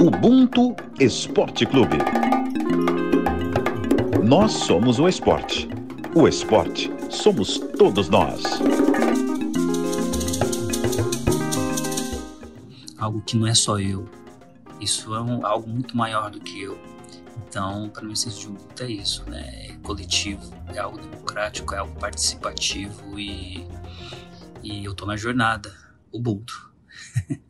[0.00, 1.98] Ubuntu Esporte Clube.
[4.24, 5.68] Nós somos o esporte.
[6.14, 8.44] O esporte somos todos nós.
[12.96, 14.08] Algo que não é só eu.
[14.80, 16.78] Isso é um, algo muito maior do que eu.
[17.48, 19.66] Então, para mim, senso de é isso, né?
[19.66, 23.66] É coletivo, é algo democrático, é algo participativo e,
[24.62, 25.74] e eu tô na jornada.
[26.12, 26.70] Ubuntu.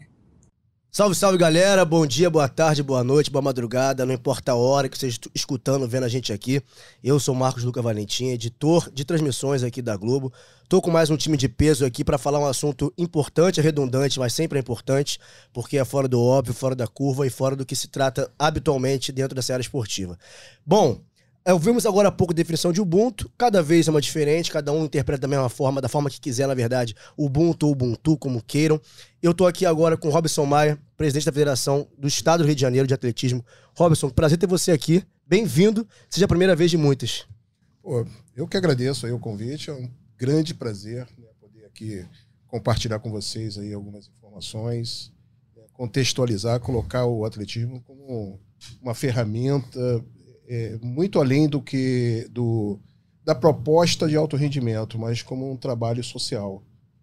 [0.91, 4.89] Salve, salve galera, bom dia, boa tarde, boa noite, boa madrugada, não importa a hora
[4.89, 6.63] que você esteja escutando, vendo a gente aqui.
[7.05, 10.33] Eu sou Marcos Luca Valentim, editor de transmissões aqui da Globo.
[10.67, 14.33] Tô com mais um time de peso aqui para falar um assunto importante, redundante, mas
[14.33, 15.21] sempre é importante,
[15.53, 19.13] porque é fora do óbvio, fora da curva e fora do que se trata habitualmente
[19.13, 20.19] dentro dessa área esportiva.
[20.65, 21.03] Bom,
[21.51, 24.85] Ouvimos agora há pouco a definição de Ubuntu, cada vez é uma diferente, cada um
[24.85, 28.79] interpreta da mesma forma, da forma que quiser, na verdade, Ubuntu ou Ubuntu, como queiram.
[29.23, 32.61] Eu estou aqui agora com Robson Maia, presidente da Federação do Estado do Rio de
[32.61, 33.43] Janeiro de Atletismo.
[33.75, 37.25] Robson, prazer ter você aqui, bem-vindo, seja a primeira vez de muitas.
[37.83, 42.05] Pô, eu que agradeço aí o convite, é um grande prazer né, poder aqui
[42.47, 45.11] compartilhar com vocês aí algumas informações,
[45.57, 48.39] né, contextualizar, colocar o atletismo como
[48.83, 50.05] uma ferramenta
[50.49, 52.81] é, muito além do que do,
[53.25, 56.63] da proposta de alto rendimento, mas como um trabalho social,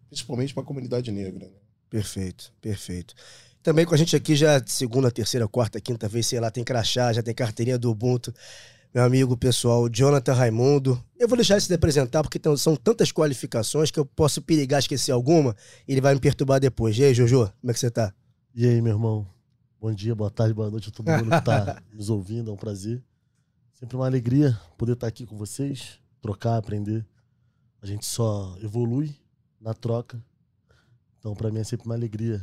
[0.09, 1.45] principalmente para a comunidade negra.
[1.45, 1.53] Né?
[1.89, 3.13] Perfeito, perfeito.
[3.61, 7.13] Também com a gente aqui já segunda, terceira, quarta, quinta vez, sei lá, tem crachá,
[7.13, 8.33] já tem carteirinha do Ubuntu.
[8.93, 11.03] Meu amigo pessoal, Jonathan Raimundo.
[11.19, 15.11] Eu vou deixar ele se apresentar porque são tantas qualificações que eu posso perigar esquecer
[15.11, 15.55] alguma
[15.87, 16.97] e ele vai me perturbar depois.
[16.97, 18.13] E aí, Jojo, como é que você tá?
[18.55, 19.27] E aí, meu irmão?
[19.81, 22.57] Bom dia, boa tarde, boa noite a todo mundo que tá nos ouvindo, é um
[22.57, 23.03] prazer.
[23.75, 27.05] Sempre uma alegria poder estar aqui com vocês, trocar, aprender.
[27.81, 29.13] A gente só evolui
[29.59, 30.23] na troca.
[31.19, 32.41] Então, para mim é sempre uma alegria.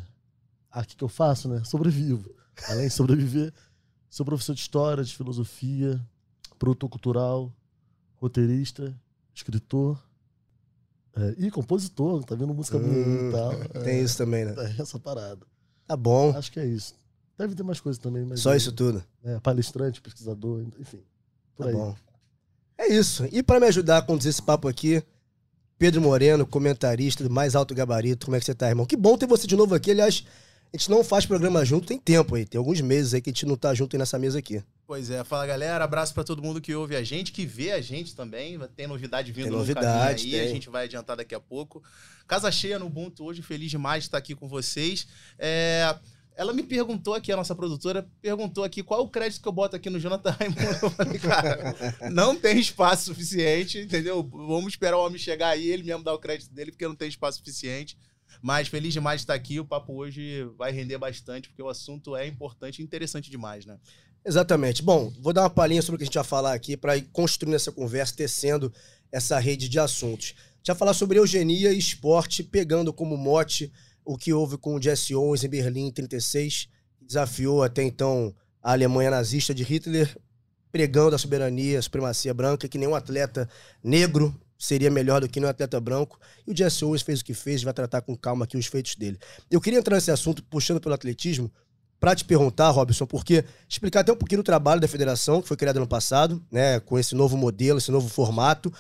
[0.71, 1.65] Ah, o que, que eu faço, né?
[1.65, 2.31] Sobrevivo.
[2.69, 3.51] Além de sobreviver,
[4.11, 5.99] sou professor de história, de filosofia,
[6.59, 7.51] produtor cultural,
[8.17, 8.95] roteirista,
[9.35, 9.99] escritor
[11.17, 12.23] é, e compositor.
[12.25, 13.53] Tá vendo música minha aí e tal.
[13.53, 14.55] Hum, tem é, isso também, né?
[14.79, 15.47] É essa parada.
[15.87, 16.37] Tá bom.
[16.37, 16.95] Acho que é isso.
[17.39, 18.23] Deve ter mais coisas também.
[18.27, 19.03] Mas Só isso tudo?
[19.25, 21.03] É, palestrante, pesquisador, enfim.
[21.63, 21.79] Por tá.
[21.79, 21.95] Bom.
[22.79, 23.29] É isso.
[23.31, 25.03] E para me ajudar a conduzir esse papo aqui,
[25.79, 28.27] Pedro Moreno, comentarista do mais alto gabarito.
[28.27, 28.87] Como é que você tá, irmão?
[28.87, 29.91] Que bom ter você de novo aqui.
[29.91, 30.25] Aliás,
[30.73, 32.47] a gente não faz programa junto tem tempo aí.
[32.47, 34.63] Tem alguns meses aí que a gente não tá junto aí nessa mesa aqui.
[34.87, 37.81] Pois é, fala galera, abraço para todo mundo que ouve a gente, que vê a
[37.81, 38.59] gente também.
[38.75, 40.41] Tem novidade vindo tem novidade, no caminho aí, tem.
[40.41, 41.83] a gente vai adiantar daqui a pouco.
[42.27, 45.07] Casa cheia no Ubuntu hoje, feliz demais de estar aqui com vocês.
[45.39, 45.95] É,
[46.37, 49.77] ela me perguntou aqui, a nossa produtora, perguntou aqui qual o crédito que eu boto
[49.77, 50.61] aqui no Jonathan Raimundo.
[50.83, 51.75] Eu falei, cara,
[52.11, 54.23] não tem espaço suficiente, entendeu?
[54.23, 57.09] Vamos esperar o homem chegar aí, ele mesmo dar o crédito dele, porque não tem
[57.09, 57.97] espaço suficiente.
[58.41, 59.61] Mas feliz demais de estar aqui.
[59.61, 63.79] O papo hoje vai render bastante, porque o assunto é importante e interessante demais, né?
[64.25, 64.83] Exatamente.
[64.83, 67.03] Bom, vou dar uma palhinha sobre o que a gente vai falar aqui para ir
[67.13, 68.73] construindo essa conversa, tecendo
[69.11, 70.35] essa rede de assuntos.
[70.37, 73.73] A gente vai falar sobre eugenia e esporte, pegando como mote
[74.05, 76.69] o que houve com o Jesse Owens em Berlim em 36,
[76.99, 80.17] que desafiou até então a Alemanha nazista de Hitler,
[80.71, 83.49] pregando a soberania, a supremacia branca, que nenhum atleta
[83.83, 86.19] negro seria melhor do que nenhum atleta branco.
[86.47, 88.95] E o Jesse Owens fez o que fez, vai tratar com calma aqui os feitos
[88.95, 89.19] dele.
[89.51, 91.51] Eu queria entrar nesse assunto, puxando pelo atletismo,
[91.99, 95.57] para te perguntar, Robson, porque explicar até um pouquinho do trabalho da federação, que foi
[95.57, 98.73] criado ano passado, né, com esse novo modelo, esse novo formato.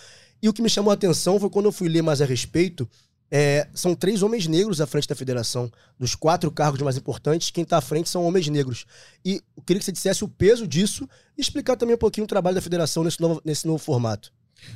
[0.42, 2.88] E o que me chamou a atenção foi quando eu fui ler mais a respeito,
[3.34, 5.72] é, são três homens negros à frente da federação.
[5.98, 8.84] Dos quatro cargos mais importantes, quem está à frente são homens negros.
[9.24, 12.28] E eu queria que você dissesse o peso disso e explicar também um pouquinho o
[12.28, 14.30] trabalho da federação nesse novo, nesse novo formato.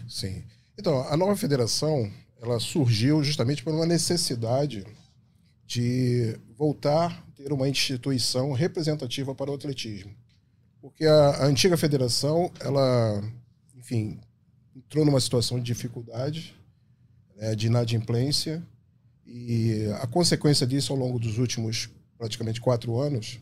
[0.08, 0.42] Sim.
[0.78, 4.86] Então, a nova federação ela surgiu justamente por uma necessidade
[5.66, 10.14] de voltar a ter uma instituição representativa para o atletismo.
[10.80, 13.22] Porque a, a antiga federação, ela,
[13.76, 14.18] enfim,
[14.74, 16.56] entrou numa situação de dificuldade
[17.36, 18.66] né, de inadimplência.
[19.26, 23.38] E a consequência disso ao longo dos últimos praticamente quatro anos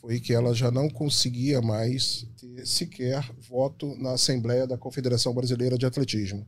[0.00, 5.76] foi que ela já não conseguia mais ter sequer voto na Assembleia da Confederação Brasileira
[5.76, 6.46] de Atletismo.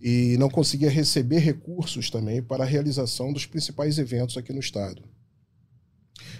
[0.00, 5.02] E não conseguia receber recursos também para a realização dos principais eventos aqui no Estado.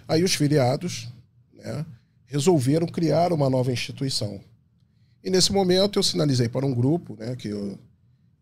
[0.08, 1.08] Aí os filiados
[1.52, 1.84] né,
[2.24, 4.40] resolveram criar uma nova instituição.
[5.22, 7.78] E nesse momento eu sinalizei para um grupo, né, que eu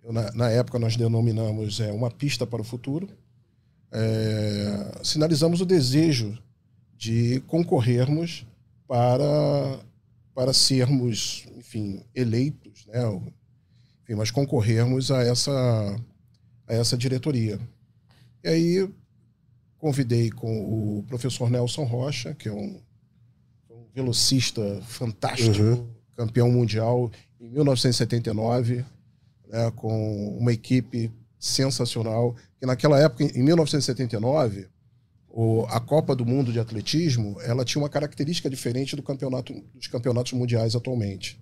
[0.05, 3.09] na, na, época nós denominamos é, uma pista para o futuro,
[3.93, 6.37] é, sinalizamos o desejo
[6.97, 8.47] de concorrermos
[8.87, 9.81] para,
[10.35, 13.01] para sermos, enfim, eleitos, né?
[14.03, 15.97] Enfim, mas concorrermos a essa,
[16.67, 17.61] a essa diretoria.
[18.43, 18.91] E aí
[19.79, 22.81] convidei com o professor Nelson Rocha, que é um
[23.99, 25.87] velocista fantástico, uhum.
[26.17, 27.11] campeão mundial
[27.41, 28.85] em 1979,
[29.49, 32.35] né, com uma equipe sensacional.
[32.59, 34.69] Que naquela época, em 1979,
[35.29, 39.87] o, a Copa do Mundo de Atletismo ela tinha uma característica diferente do campeonato, dos
[39.87, 41.41] campeonatos mundiais atualmente.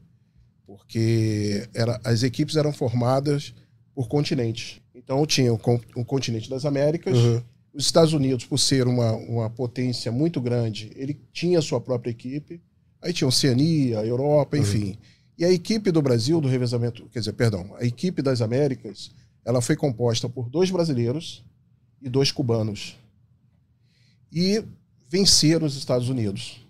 [0.67, 3.55] Porque era, as equipes eram formadas
[3.95, 4.81] por continentes.
[4.95, 5.61] Então tinha o,
[5.95, 7.43] o continente das Américas, uhum.
[7.73, 12.61] os Estados Unidos, por ser uma, uma potência muito grande, ele tinha sua própria equipe.
[13.01, 14.63] Aí tinha Oceania, Europa, uhum.
[14.63, 14.89] enfim.
[14.89, 14.97] Uhum.
[15.39, 19.11] E a equipe do Brasil, do revezamento, quer dizer, perdão, a equipe das Américas,
[19.45, 21.45] ela foi composta por dois brasileiros
[22.01, 22.97] e dois cubanos.
[24.33, 24.65] E
[25.09, 26.67] venceram os Estados Unidos.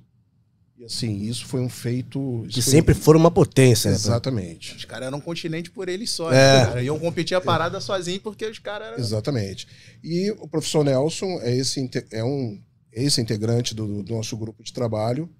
[0.79, 2.45] E assim, isso foi um feito.
[2.51, 3.97] Que sempre foram uma potência, né?
[3.97, 4.77] Exatamente.
[4.77, 6.31] Os caras eram um continente por eles só.
[6.31, 6.75] É.
[6.75, 6.85] Né?
[6.85, 7.81] Iam competir a parada é.
[7.81, 8.99] sozinho porque os caras eram.
[8.99, 9.67] Exatamente.
[10.05, 12.61] E o professor Nelson é esse, é um,
[12.93, 15.31] é esse integrante do, do nosso grupo de trabalho.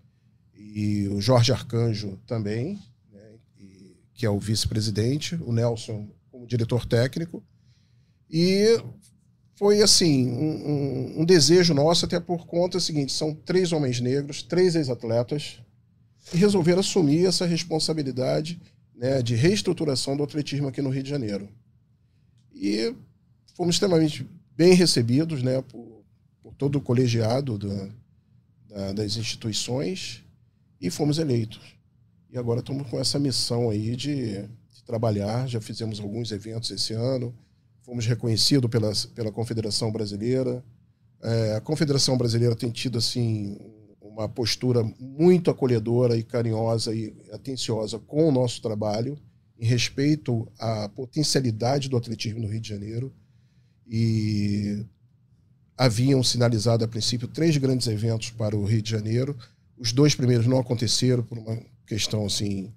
[0.57, 2.79] E o Jorge Arcanjo também,
[4.17, 5.37] que é o vice-presidente.
[5.37, 7.43] O Nelson como diretor técnico.
[8.29, 8.79] E
[9.55, 14.43] foi assim um, um, um, desejo nosso até por conta seguinte são três homens negros
[14.43, 15.61] três ex-atletas
[16.31, 18.61] que resolveram assumir essa responsabilidade
[18.95, 21.49] né, de reestruturação do atletismo aqui no Rio de Janeiro
[22.53, 22.95] e
[23.55, 26.05] fomos extremamente bem recebidos né por,
[26.43, 27.89] por todo o colegiado da,
[28.69, 30.23] da, das instituições
[30.81, 31.76] e fomos eleitos
[32.37, 36.93] e agora estamos com essa missão aí de, de trabalhar já fizemos alguns eventos esse
[36.93, 37.35] ano
[37.81, 40.63] fomos reconhecidos pela, pela Confederação Brasileira.
[41.23, 43.57] É, a Confederação Brasileira tem tido assim
[44.03, 49.17] uma postura muito acolhedora e carinhosa e atenciosa com o nosso trabalho
[49.59, 53.15] em respeito à potencialidade do atletismo no Rio de Janeiro
[53.87, 54.85] e
[55.75, 59.35] haviam sinalizado a princípio três grandes eventos para o Rio de Janeiro.
[59.79, 61.57] Os dois primeiros não aconteceram por uma
[61.87, 62.73] questão assim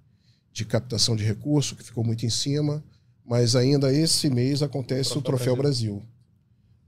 [0.52, 2.84] de captação de recurso que ficou muito em cima
[3.30, 6.02] mas ainda esse mês acontece o Troféu, Brasil.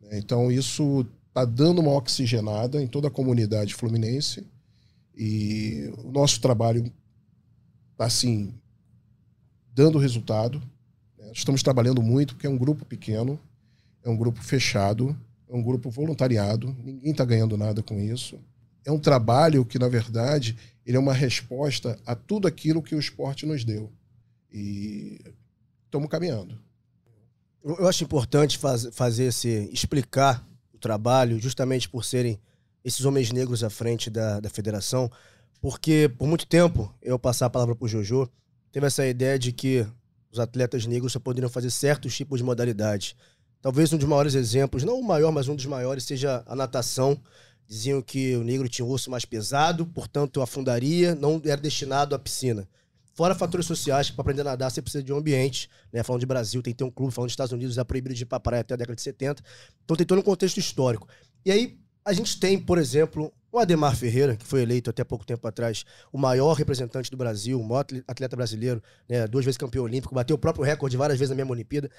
[0.01, 0.17] Brasil.
[0.19, 4.43] Então isso está dando uma oxigenada em toda a comunidade fluminense
[5.15, 6.91] e o nosso trabalho
[7.91, 8.55] está assim
[9.71, 10.59] dando resultado.
[11.15, 11.31] Né?
[11.31, 13.39] Estamos trabalhando muito porque é um grupo pequeno,
[14.03, 15.15] é um grupo fechado,
[15.47, 18.39] é um grupo voluntariado, ninguém está ganhando nada com isso.
[18.85, 22.99] É um trabalho que, na verdade, ele é uma resposta a tudo aquilo que o
[22.99, 23.91] esporte nos deu.
[24.51, 25.19] E
[25.85, 26.57] estamos caminhando.
[27.63, 29.69] Eu acho importante faz, fazer esse.
[29.71, 32.39] explicar o trabalho, justamente por serem
[32.83, 35.11] esses homens negros à frente da, da federação,
[35.61, 38.27] porque por muito tempo, eu passar a palavra para o Jojo,
[38.71, 39.85] teve essa ideia de que
[40.31, 43.15] os atletas negros só poderiam fazer certos tipos de modalidades.
[43.61, 47.21] Talvez um dos maiores exemplos, não o maior, mas um dos maiores, seja a natação.
[47.71, 52.19] Diziam que o negro tinha um osso mais pesado, portanto afundaria, não era destinado à
[52.19, 52.67] piscina.
[53.13, 55.69] Fora fatores sociais, que para aprender a nadar você precisa de um ambiente.
[55.89, 56.03] Né?
[56.03, 57.13] Falando de Brasil, tem que ter um clube.
[57.13, 59.41] Falando dos Estados Unidos, é proibido de ir para praia até a década de 70.
[59.85, 61.07] Então tem todo um contexto histórico.
[61.45, 65.25] E aí, a gente tem, por exemplo, o Ademar Ferreira, que foi eleito até pouco
[65.25, 69.25] tempo atrás o maior representante do Brasil, o maior atleta brasileiro, né?
[69.27, 71.89] duas vezes campeão olímpico, bateu o próprio recorde várias vezes na mesma Olimpíada.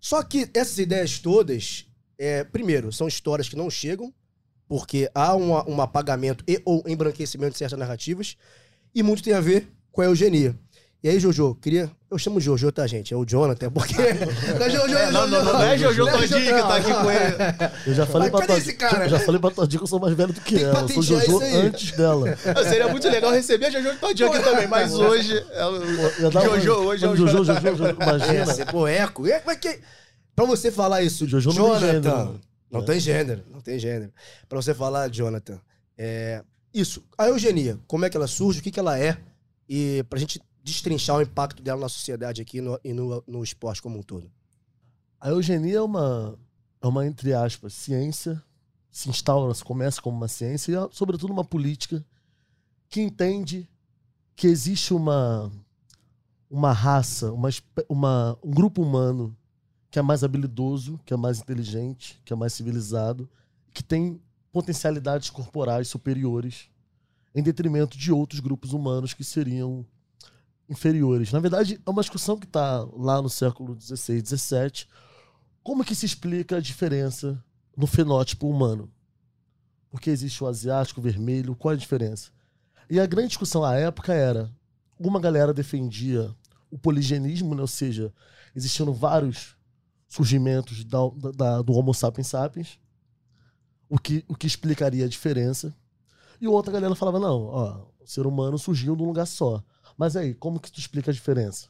[0.00, 1.84] Só que essas ideias todas,
[2.16, 4.10] é, primeiro, são histórias que não chegam,
[4.68, 8.36] porque há um, um apagamento e ou embranquecimento de certas narrativas,
[8.94, 10.54] e muito tem a ver com a eugenia.
[11.00, 11.88] E aí, Jojo, queria.
[12.10, 13.14] Eu chamo Jojo, tá, gente?
[13.14, 13.94] É o Jonathan, porque.
[14.58, 17.10] não, é Jojo, é, não, não, não, não é Jojo Todinho que tá aqui com
[17.10, 17.34] ele.
[17.86, 19.08] Eu já falei Mas pra Todinho.
[19.08, 20.80] Já falei pra Todinho que eu sou mais velho do que ela.
[20.80, 22.36] Eu sou Jojo antes dela.
[22.68, 25.36] Seria muito legal receber a Jojo Todinho aqui também, mas hoje.
[25.52, 26.30] É.
[26.32, 28.62] Jojo, hoje é o Jojo, Jojo, Jojo, imagina.
[28.62, 29.22] É, pô, eco.
[29.22, 29.78] Como é que.
[30.34, 32.40] Pra você falar isso, Jojo Jonathan.
[32.70, 33.44] Não tem gênero.
[33.50, 34.12] Não tem gênero.
[34.48, 35.60] Pra você falar, Jonathan.
[35.96, 37.04] É, isso.
[37.16, 39.18] A eugenia, como é que ela surge, o que, que ela é?
[39.68, 43.80] E pra gente destrinchar o impacto dela na sociedade aqui no, e no, no esporte
[43.80, 44.30] como um todo?
[45.20, 46.38] A eugenia é uma,
[46.80, 48.42] é uma, entre aspas, ciência,
[48.90, 52.04] se instaura, se começa como uma ciência, e é, sobretudo uma política
[52.88, 53.68] que entende
[54.36, 55.50] que existe uma,
[56.48, 57.48] uma raça, uma,
[57.88, 59.36] uma, um grupo humano
[59.90, 63.28] que é mais habilidoso, que é mais inteligente, que é mais civilizado,
[63.72, 64.20] que tem
[64.52, 66.68] potencialidades corporais superiores,
[67.34, 69.86] em detrimento de outros grupos humanos que seriam
[70.68, 71.32] inferiores.
[71.32, 74.86] Na verdade, é uma discussão que está lá no século XVI, XVII.
[75.62, 77.42] Como que se explica a diferença
[77.76, 78.90] no fenótipo humano?
[79.90, 82.30] Porque existe o asiático, o vermelho, qual é a diferença?
[82.90, 84.50] E a grande discussão à época era:
[84.98, 86.34] uma galera defendia
[86.70, 87.62] o poligenismo, né?
[87.62, 88.12] ou seja,
[88.54, 89.57] existindo vários
[90.08, 90.98] surgimentos da,
[91.36, 92.78] da, do Homo sapiens sapiens,
[93.88, 95.74] o que, o que explicaria a diferença.
[96.40, 99.62] E outra galera falava: não, ó, ser humano surgiam de um lugar só.
[99.96, 101.68] Mas aí, como que tu explica a diferença?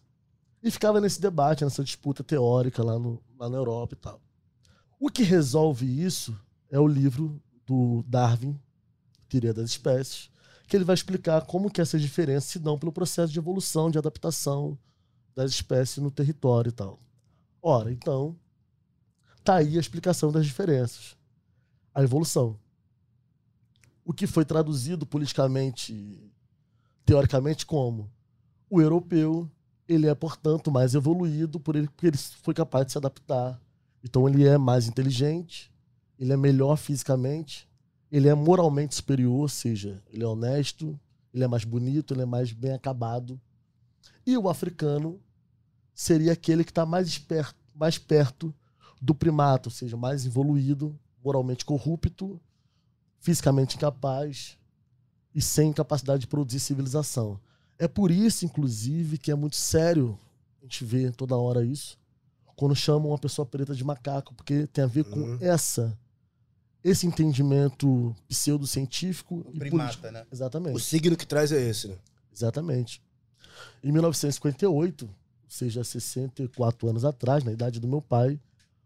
[0.63, 4.21] E ficava nesse debate, nessa disputa teórica lá, no, lá na Europa e tal.
[5.01, 6.39] O que resolve isso
[6.71, 8.59] é o livro do Darwin,
[9.29, 10.31] Teoria das Espécies,
[10.67, 13.99] que ele vai explicar como que essas diferenças se dão pelo processo de evolução, de
[13.99, 14.79] adaptação
[15.35, 17.01] das espécies no território e tal.
[17.63, 18.37] Ora, então,
[19.45, 21.17] tá aí a explicação das diferenças.
[21.95, 22.59] A evolução.
[24.05, 26.33] O que foi traduzido politicamente,
[27.05, 28.11] teoricamente, como
[28.71, 29.51] o europeu,
[29.89, 33.61] ele é, portanto, mais evoluído por ele, porque ele foi capaz de se adaptar.
[34.05, 35.73] Então ele é mais inteligente,
[36.19, 37.69] ele é melhor fisicamente,
[38.11, 40.99] ele é moralmente superior, ou seja, ele é honesto,
[41.33, 43.41] ele é mais bonito, ele é mais bem acabado.
[44.27, 45.21] E o africano
[46.01, 48.55] seria aquele que está mais, esperto, mais perto
[49.03, 52.41] do primata, ou seja, mais evoluído, moralmente corrupto,
[53.19, 54.57] fisicamente incapaz
[55.35, 57.41] e sem capacidade de produzir civilização.
[57.79, 60.17] É por isso, inclusive, que é muito sério
[60.61, 61.99] a gente vê toda hora isso,
[62.55, 65.39] quando chamam uma pessoa preta de macaco, porque tem a ver com Uhum.
[65.41, 65.97] essa
[66.85, 70.13] esse entendimento pseudocientífico O e primata, político.
[70.13, 70.27] né?
[70.33, 70.77] Exatamente.
[70.77, 71.97] O signo que traz é esse, né?
[72.33, 73.03] Exatamente.
[73.83, 75.15] Em 1958, ou
[75.53, 78.39] seja, 64 anos atrás, na idade do meu pai,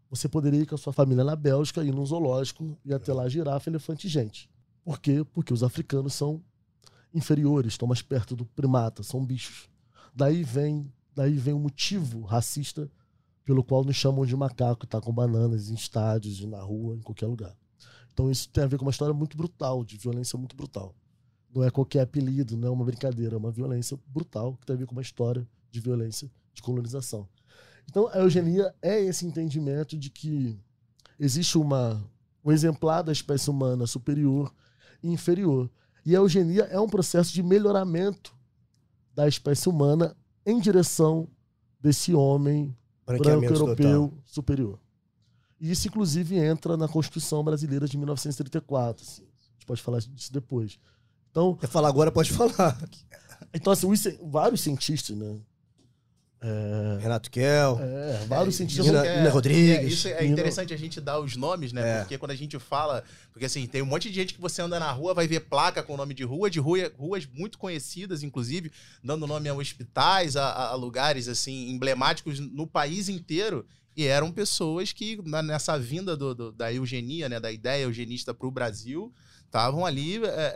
[0.09, 3.27] você poderia ir com a sua família na Bélgica, ir num zoológico e até lá
[3.27, 4.49] girafa, elefante e gente.
[4.83, 5.25] Por quê?
[5.33, 6.41] Porque os africanos são
[7.13, 9.69] inferiores, estão mais perto do primata, são bichos.
[10.13, 12.89] Daí vem, daí vem o motivo racista
[13.43, 17.25] pelo qual nos chamam de macaco, tá com bananas em estádios, na rua, em qualquer
[17.25, 17.55] lugar.
[18.13, 20.95] Então isso tem a ver com uma história muito brutal, de violência muito brutal.
[21.53, 24.79] Não é qualquer apelido, não é uma brincadeira, é uma violência brutal que tem a
[24.79, 27.27] ver com uma história de violência de colonização.
[27.89, 30.59] Então a eugenia é esse entendimento de que
[31.19, 32.03] existe uma,
[32.43, 34.53] um exemplar da espécie humana superior
[35.01, 35.69] e inferior.
[36.05, 38.35] E a eugenia é um processo de melhoramento
[39.13, 41.27] da espécie humana em direção
[41.79, 44.23] desse homem branco europeu total.
[44.25, 44.79] superior.
[45.59, 49.03] E isso, inclusive, entra na Constituição Brasileira de 1934.
[49.03, 49.23] assim.
[49.23, 50.77] A gente pode falar disso depois.
[51.31, 52.77] Então, Quer falar agora, pode falar.
[53.53, 53.89] então assim,
[54.29, 55.39] vários cientistas, né?
[56.45, 57.79] É, Renato Kell.
[57.81, 58.85] é, vários É, cientistas.
[58.85, 59.69] Nina- é- Nina Rodrigues.
[59.77, 61.81] é, isso é interessante a gente dar os nomes, né?
[61.81, 61.99] É.
[62.01, 63.03] Porque quando a gente fala.
[63.31, 65.81] Porque assim, tem um monte de gente que você anda na rua, vai ver placa
[65.81, 68.71] com nome de rua, de rua, ruas muito conhecidas, inclusive,
[69.03, 73.65] dando nome a hospitais, a, a- a lugares assim, emblemáticos no país inteiro.
[73.95, 77.39] E eram pessoas que, na- nessa vinda do- do- da eugenia, né?
[77.39, 79.13] Da ideia eugenista para o Brasil,
[79.45, 80.17] estavam ali.
[80.25, 80.53] é, é,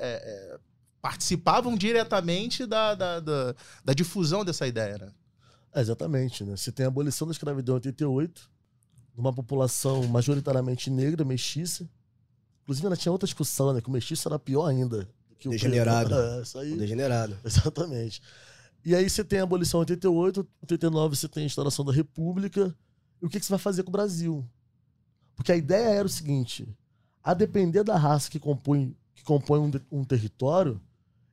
[0.53, 0.57] é,
[0.99, 5.09] participavam diretamente da, da, da, da difusão dessa ideia, né?
[5.77, 6.57] É, exatamente, né?
[6.57, 8.49] Você tem a abolição da escravidão em 88,
[9.15, 11.87] numa população majoritariamente negra, mestiça.
[12.63, 13.79] Inclusive, ainda tinha outra discussão, né?
[13.79, 15.03] Que o mestiço era pior ainda.
[15.29, 16.09] do Que o Degenerado.
[16.09, 16.19] preto.
[16.19, 16.75] É, isso aí.
[16.75, 17.37] Degenerado.
[17.45, 18.23] Exatamente.
[18.83, 22.75] E aí você tem a abolição em 88, 89 você tem a instauração da República.
[23.21, 24.43] E o que, que você vai fazer com o Brasil?
[25.35, 26.67] Porque a ideia era o seguinte:
[27.23, 30.81] a depender da raça que compõe, que compõe um, um território,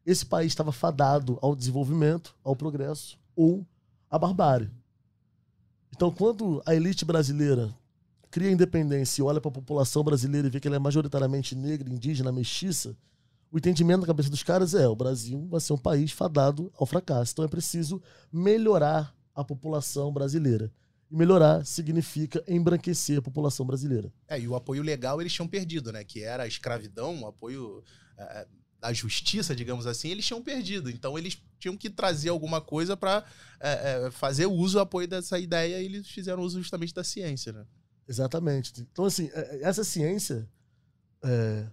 [0.04, 3.66] esse país estava fadado ao desenvolvimento, ao progresso ou
[4.14, 4.70] à barbárie.
[5.92, 7.74] Então, quando a elite brasileira
[8.30, 11.54] cria a independência e olha para a população brasileira e vê que ela é majoritariamente
[11.56, 12.96] negra, indígena, mestiça,
[13.50, 16.86] o entendimento na cabeça dos caras é: o Brasil vai ser um país fadado ao
[16.86, 17.32] fracasso.
[17.32, 18.00] Então é preciso
[18.32, 20.72] melhorar a população brasileira.
[21.10, 24.12] E melhorar significa embranquecer a população brasileira.
[24.28, 26.04] É, e o apoio legal eles tinham perdido, né?
[26.04, 27.82] Que era a escravidão, o apoio
[28.16, 28.46] é,
[28.84, 30.90] da justiça, digamos assim, eles tinham perdido.
[30.90, 33.24] Então eles tinham que trazer alguma coisa para
[34.12, 37.64] fazer uso, apoio dessa ideia, e eles fizeram uso justamente da ciência, né?
[38.06, 38.82] Exatamente.
[38.92, 40.46] Então, assim, é- essa ciência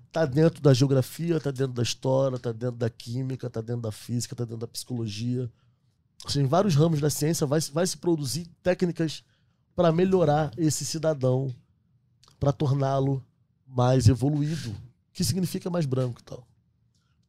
[0.08, 3.92] está dentro da geografia, está dentro da história, está dentro da química, está dentro da
[3.92, 5.52] física, está dentro da psicologia.
[6.26, 9.26] Assim, em vários ramos da ciência vai, vai se produzir técnicas
[9.76, 11.54] para melhorar esse cidadão,
[12.40, 13.22] para torná-lo
[13.68, 14.74] mais evoluído,
[15.12, 16.48] que significa mais branco e tal.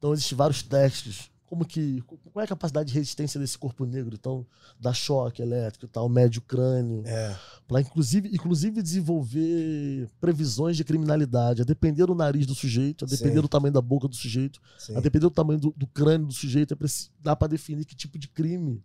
[0.03, 2.01] Então existem vários testes, como que
[2.33, 4.45] qual é a capacidade de resistência desse corpo negro, então
[4.77, 7.33] dá choque elétrico e tal, médio crânio, É.
[7.65, 13.35] para inclusive, inclusive desenvolver previsões de criminalidade, a depender do nariz do sujeito, a depender
[13.35, 13.41] Sim.
[13.43, 14.97] do tamanho da boca do sujeito, Sim.
[14.97, 17.95] a depender do tamanho do, do crânio do sujeito, é preci- dá para definir que
[17.95, 18.83] tipo de crime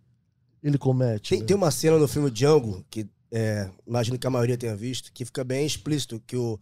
[0.63, 1.31] ele comete.
[1.31, 1.45] Tem, né?
[1.45, 5.25] tem uma cena no filme Django, que é, imagino que a maioria tenha visto, que
[5.25, 6.57] fica bem explícito que o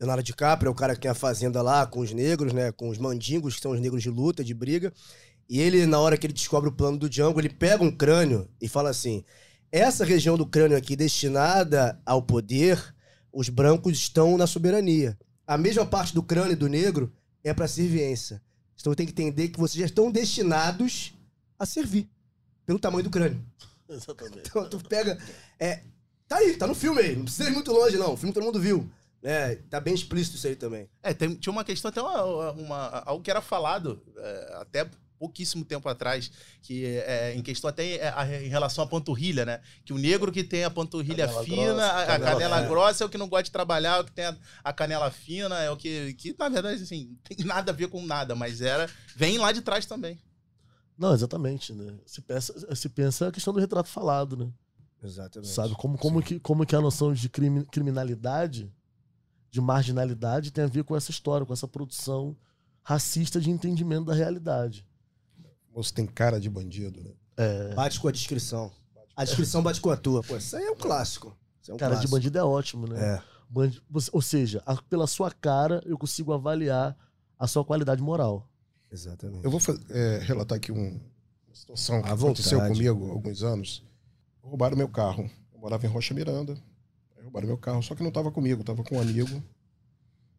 [0.00, 2.72] Leonardo DiCaprio é o cara que tem a fazenda lá com os negros, né?
[2.72, 4.92] Com os mandingos, que são os negros de luta, de briga.
[5.46, 8.48] E ele, na hora que ele descobre o plano do Django, ele pega um crânio
[8.60, 9.22] e fala assim:
[9.70, 12.94] essa região do crânio aqui destinada ao poder,
[13.30, 15.18] os brancos estão na soberania.
[15.46, 17.12] A mesma parte do crânio do negro
[17.44, 18.40] é para serviência.
[18.80, 21.12] Então tem que entender que vocês já estão destinados
[21.58, 22.08] a servir.
[22.64, 23.44] Pelo tamanho do crânio.
[23.86, 24.48] Exatamente.
[24.48, 25.18] Então tu pega.
[25.58, 25.80] É,
[26.26, 27.16] tá aí, tá no filme aí.
[27.16, 28.14] Não precisa ir muito longe, não.
[28.14, 28.88] O filme todo mundo viu.
[29.22, 30.88] É, tá bem explícito isso aí também.
[31.02, 35.62] É, tem- tinha uma questão, até uma, uma- algo que era falado é, até pouquíssimo
[35.66, 36.30] tempo atrás,
[36.62, 39.60] que é, em questão até é, a- em relação à panturrilha, né?
[39.84, 42.66] Que o negro que tem a panturrilha Canela fina, grossa, a, a canela- canela é.
[42.68, 44.34] grossa é o que não gosta de trabalhar, é o que tem a,
[44.64, 47.88] a canela fina, é o que, que na verdade, assim, não tem nada a ver
[47.88, 50.18] com nada, mas era, vem lá de trás também.
[50.96, 51.92] Não, exatamente, né?
[52.06, 54.50] Se pensa, se pensa a questão do retrato falado, né?
[55.04, 55.50] Exatamente.
[55.52, 55.74] Sabe?
[55.74, 58.70] Como, como, que, como que a noção de crime, criminalidade,
[59.50, 62.36] de marginalidade, tem a ver com essa história, com essa produção
[62.82, 64.86] racista de entendimento da realidade.
[65.74, 67.10] Moço tem cara de bandido, né?
[67.36, 68.70] É, Bate com a descrição.
[69.16, 70.22] A descrição bate com a tua.
[70.22, 71.36] Pô, isso aí é um clássico.
[71.68, 72.10] É um cara de clássico.
[72.16, 73.16] bandido é ótimo, né?
[73.16, 73.22] É.
[73.48, 76.96] Bandi- você- Ou seja, a- pela sua cara eu consigo avaliar
[77.38, 78.48] a sua qualidade moral.
[78.90, 79.44] Exatamente.
[79.44, 81.00] Eu vou é, relatar aqui um-
[81.46, 82.74] uma situação que aconteceu vontade.
[82.78, 83.84] comigo há alguns anos.
[84.42, 85.30] Roubaram meu carro.
[85.52, 86.56] Eu morava em Rocha Miranda.
[87.30, 89.40] Roubaram meu carro, só que não estava comigo, estava com um amigo.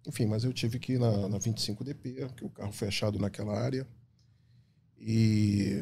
[0.06, 3.58] Enfim, mas eu tive que ir na, na 25DP, que o carro foi achado naquela
[3.58, 3.88] área.
[5.00, 5.80] E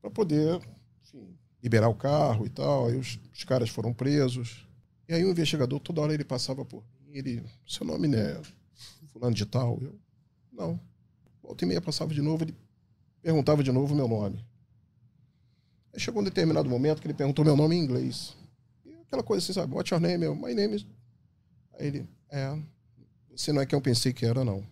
[0.00, 0.60] para poder
[1.04, 2.88] enfim, liberar o carro e tal.
[2.88, 4.66] Aí os, os caras foram presos.
[5.08, 8.42] E aí o investigador, toda hora ele passava por mim, ele, seu nome não é
[9.12, 9.78] fulano de tal?
[9.80, 9.96] Eu,
[10.52, 10.80] não.
[11.40, 12.56] Volta e meia passava de novo, ele
[13.22, 14.44] perguntava de novo o meu nome.
[15.94, 18.36] Aí chegou um determinado momento que ele perguntou meu nome em inglês.
[19.12, 19.74] Aquela coisa assim, sabe?
[19.74, 20.24] What's your name?
[20.24, 20.86] Eu, My name is...
[21.78, 22.58] Aí ele, é,
[23.30, 24.66] você não é quem eu pensei que era, não.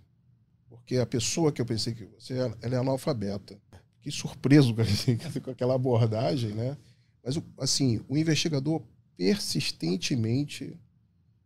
[0.67, 3.61] Porque a pessoa que eu pensei que você era, ela é analfabeta.
[3.99, 4.75] Fiquei surpreso
[5.45, 6.75] com, aquela abordagem, né?
[7.23, 8.81] Mas, assim, o investigador
[9.15, 10.75] persistentemente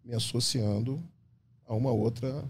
[0.04, 1.02] me associando
[1.66, 2.48] a uma outra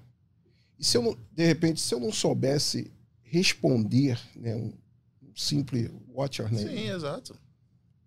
[0.78, 2.90] e se eu não, de repente, se eu não soubesse
[3.22, 4.72] responder, né, um
[5.34, 7.38] simples what's your name, Sim, exato.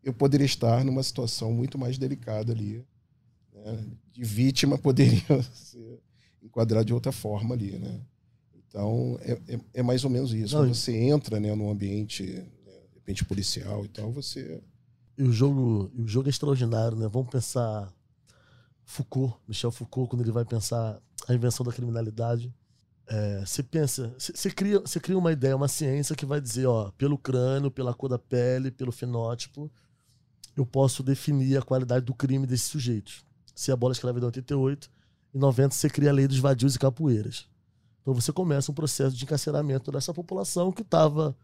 [0.04, 2.86] Eu poderia estar numa situação muito mais delicada ali.
[3.54, 3.86] Né?
[4.14, 6.00] De vítima poderia ser
[6.42, 8.00] enquadrado de outra forma ali, né?
[8.68, 10.56] Então, é, é, é mais ou menos isso.
[10.56, 12.42] Não, Quando você entra né, num ambiente, né,
[12.90, 14.62] de repente, policial e tal, você...
[15.18, 17.08] E o jogo, o jogo é extraordinário, né?
[17.08, 17.92] Vamos pensar
[18.86, 22.54] Foucault, Michel Foucault, quando ele vai pensar a invenção da criminalidade.
[23.08, 26.66] É, Você pensa, você- você cria, você cria uma ideia, uma ciência que vai dizer,
[26.68, 29.72] ó, pelo crânio, pela cor da pele, pelo fenótipo,
[30.60, 33.24] eu posso definir a qualidade do crime desses sujeitos.
[33.56, 34.90] Se a bola escravidão é 88,
[35.34, 37.48] em 90 você cria a lei dos vadios e capoeiras.
[38.02, 41.36] Então você começa um processo de encarceramento dessa população que estava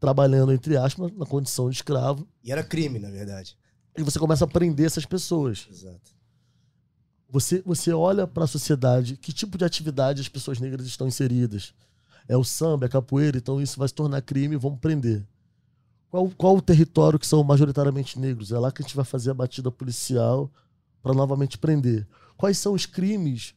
[0.00, 3.56] trabalhando, entre aspas, na condição de escravo, E era crime, na verdade.
[3.96, 5.66] e você começa a prender essas pessoas.
[5.70, 6.16] Exato.
[7.30, 11.74] Você, você olha para a sociedade, que tipo de atividade as pessoas negras estão inseridas.
[12.26, 15.26] É o samba, é a capoeira, então isso vai se tornar crime e vamos prender.
[16.10, 18.50] Qual, qual o território que são majoritariamente negros?
[18.50, 20.50] É lá que a gente vai fazer a batida policial
[21.02, 22.06] para novamente prender.
[22.36, 23.54] Quais são os crimes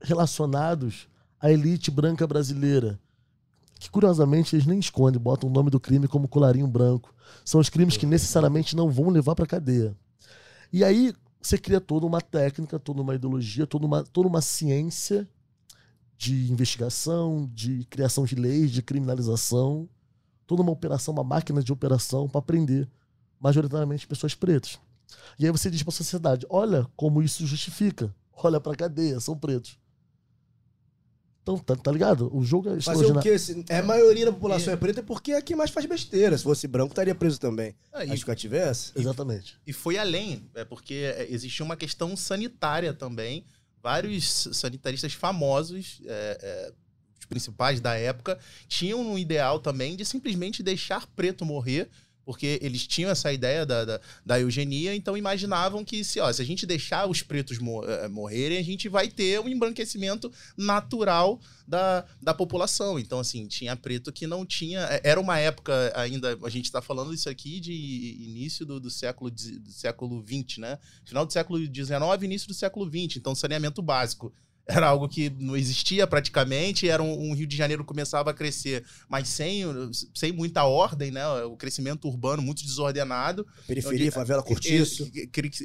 [0.00, 1.08] relacionados
[1.40, 2.98] à elite branca brasileira?
[3.78, 7.14] Que curiosamente eles nem escondem, botam o nome do crime como colarinho branco.
[7.44, 9.96] São os crimes que necessariamente não vão levar para cadeia.
[10.72, 15.28] E aí você cria toda uma técnica, toda uma ideologia, toda uma, toda uma ciência
[16.16, 19.88] de investigação, de criação de leis, de criminalização,
[20.48, 22.88] toda uma operação, uma máquina de operação para prender
[23.38, 24.80] majoritariamente pessoas pretas.
[25.38, 29.20] E aí você diz para a sociedade: olha como isso justifica, olha para a cadeia,
[29.20, 29.78] são pretos.
[31.42, 32.34] Então, tá, tá ligado?
[32.36, 33.38] O jogo é Fazer o quê?
[33.38, 36.36] Se é, a maioria da população é preta porque é quem mais faz besteira.
[36.36, 37.74] Se fosse branco, estaria preso também.
[37.90, 38.92] Ah, e- Acho que tivesse.
[38.94, 39.58] Exatamente.
[39.66, 43.46] E foi além, é porque existia uma questão sanitária também.
[43.82, 46.72] Vários sanitaristas famosos, é, é,
[47.28, 51.88] principais da época, tinham um ideal também de simplesmente deixar preto morrer,
[52.28, 56.42] porque eles tinham essa ideia da, da, da eugenia, então imaginavam que se, ó, se
[56.42, 62.04] a gente deixar os pretos eh, morrerem, a gente vai ter um embranquecimento natural da,
[62.20, 62.98] da população.
[62.98, 64.80] Então, assim, tinha preto que não tinha.
[64.80, 68.90] é, Era uma época ainda, a gente está falando isso aqui de início do, do
[68.90, 70.78] século do século XX, né?
[71.06, 73.16] Final do século XIX, início do século XX.
[73.16, 74.34] Então, saneamento básico
[74.68, 78.34] era algo que não existia praticamente, era um, um Rio de Janeiro que começava a
[78.34, 79.64] crescer, mas sem,
[80.14, 81.26] sem muita ordem, né?
[81.44, 83.46] O crescimento urbano muito desordenado.
[83.66, 85.10] Periferia, Onde- favela, cortiço.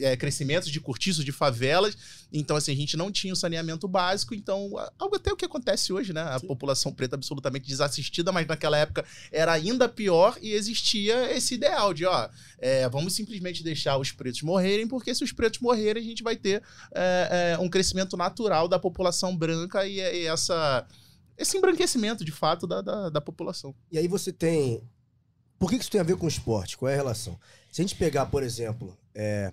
[0.02, 1.98] É, é, crescimentos de cortiço, de favelas.
[2.32, 4.34] Então, assim, a gente não tinha o saneamento básico.
[4.34, 6.22] Então, algo até o que acontece hoje, né?
[6.22, 11.94] A população preta absolutamente desassistida, mas naquela época era ainda pior e existia esse ideal
[11.94, 16.06] de, ó, é, vamos simplesmente deixar os pretos morrerem, porque se os pretos morrerem, a
[16.06, 16.64] gente vai ter
[16.96, 18.93] é, é, um crescimento natural da população
[19.38, 20.88] branca e, e essa
[21.38, 23.76] esse embranquecimento, de fato, da, da, da população.
[23.92, 24.82] E aí você tem.
[25.58, 26.78] Por que isso tem a ver com o esporte?
[26.78, 27.40] Qual é a relação?
[27.72, 29.52] Se a gente pegar, por exemplo, é,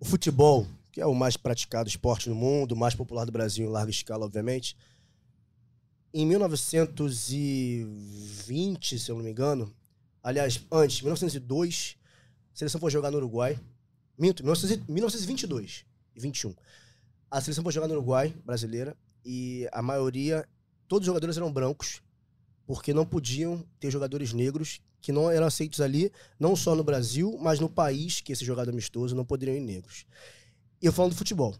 [0.00, 3.66] o futebol, que é o mais praticado esporte no mundo, o mais popular do Brasil
[3.66, 4.76] em larga escala, obviamente.
[6.14, 9.74] Em 1920, se eu não me engano,
[10.22, 11.96] aliás, antes, 1902,
[12.54, 13.58] a seleção foi jogar no Uruguai.
[14.18, 16.54] Minto, 1900 1922 e 21.
[17.32, 20.46] A seleção foi jogar no Uruguai, brasileira, e a maioria,
[20.86, 22.02] todos os jogadores eram brancos,
[22.66, 27.38] porque não podiam ter jogadores negros que não eram aceitos ali, não só no Brasil,
[27.40, 30.04] mas no país que esse jogador amistoso não poderiam ir negros.
[30.82, 31.56] E eu falando do futebol.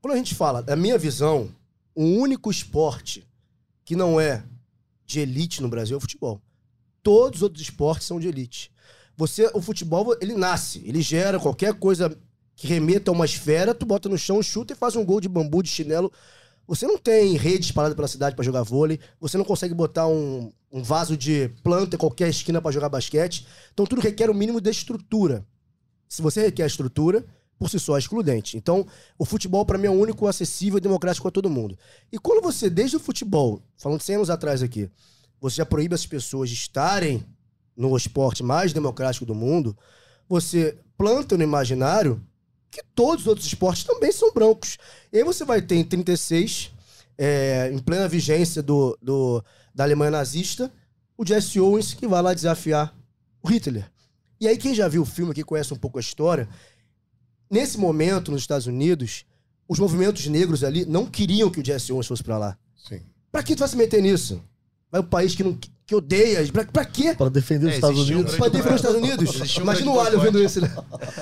[0.00, 1.52] Quando a gente fala, da minha visão,
[1.96, 3.26] o único esporte
[3.84, 4.44] que não é
[5.04, 6.40] de elite no Brasil é o futebol.
[7.02, 8.70] Todos os outros esportes são de elite.
[9.16, 12.16] Você, o futebol, ele nasce, ele gera qualquer coisa
[12.62, 15.28] que remeta a uma esfera, tu bota no chão, chuta e faz um gol de
[15.28, 16.12] bambu, de chinelo.
[16.64, 20.52] Você não tem rede espalhada pela cidade para jogar vôlei, você não consegue botar um,
[20.70, 23.48] um vaso de planta em qualquer esquina para jogar basquete.
[23.72, 25.44] Então tudo requer o um mínimo de estrutura.
[26.08, 27.26] Se você requer estrutura,
[27.58, 28.56] por si só é excludente.
[28.56, 28.86] Então,
[29.18, 31.76] o futebol para mim é o único acessível e democrático a todo mundo.
[32.12, 34.88] E quando você, desde o futebol, falando 100 anos atrás aqui,
[35.40, 37.24] você já proíbe as pessoas de estarem
[37.76, 39.76] no esporte mais democrático do mundo,
[40.28, 42.24] você planta no imaginário
[42.72, 44.78] que todos os outros esportes também são brancos.
[45.12, 46.72] E aí você vai ter em 36,
[47.18, 50.72] é, em plena vigência do, do, da Alemanha nazista,
[51.16, 52.96] o Jesse Owens que vai lá desafiar
[53.42, 53.92] o Hitler.
[54.40, 56.48] E aí quem já viu o filme aqui conhece um pouco a história,
[57.50, 59.26] nesse momento nos Estados Unidos,
[59.68, 62.58] os movimentos negros ali não queriam que o Jesse Owens fosse para lá.
[62.88, 63.02] Sim.
[63.30, 64.42] Pra que tu vai se meter nisso?
[64.90, 65.58] Vai um país que, não,
[65.92, 66.46] que odeia.
[66.52, 67.14] Pra, pra quê?
[67.14, 68.36] Para defender os É, Estados existiu um Unidos.
[68.38, 69.34] Pra defender os Estados Unidos?
[69.34, 70.74] Existiu um Imagina o Alho vendo isso, né?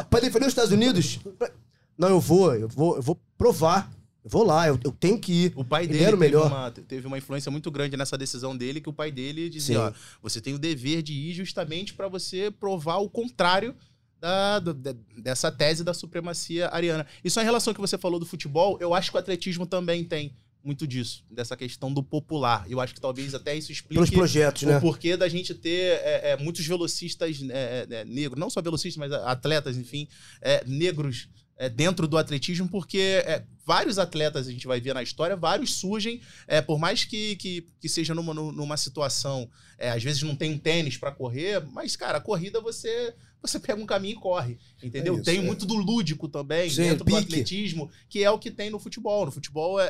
[0.09, 1.19] Pra defender os Estados Unidos?
[1.39, 1.51] Pra-
[1.99, 3.91] Não, eu vou, eu vou, eu vou provar.
[4.23, 5.53] Eu vou lá, eu, eu tenho que ir.
[5.57, 6.47] O pai Ele dele era o teve melhor.
[6.47, 9.93] uma, teve uma influência muito grande nessa decisão dele, que o pai dele dizia, ó,
[10.23, 13.75] você tem o dever de ir justamente para você provar o contrário
[14.21, 17.07] da, do- de- dessa tese da supremacia ariana.
[17.25, 19.65] E só em relação ao que você falou do futebol, eu acho que o atletismo
[19.65, 22.67] também tem muito disso, dessa questão do popular.
[22.69, 24.77] Eu acho que talvez até isso explique Pelos projetos, né?
[24.77, 28.97] o porquê da gente ter é, é, muitos velocistas é, é, negros, não só velocistas,
[28.99, 30.07] mas atletas, enfim,
[30.43, 35.03] é, negros é, dentro do atletismo, porque é, vários atletas a gente vai ver na
[35.03, 39.91] história, vários surgem, é, por mais que, que, que seja numa, nu- numa situação, é,
[39.91, 43.15] às vezes não tem um tênis para correr, mas, cara, a corrida você.
[43.43, 45.15] Você pega um caminho e corre, entendeu?
[45.15, 45.41] É isso, tem é.
[45.41, 47.21] muito do lúdico também, Sim, dentro do pique.
[47.21, 49.25] atletismo, que é o que tem no futebol.
[49.25, 49.87] No futebol é-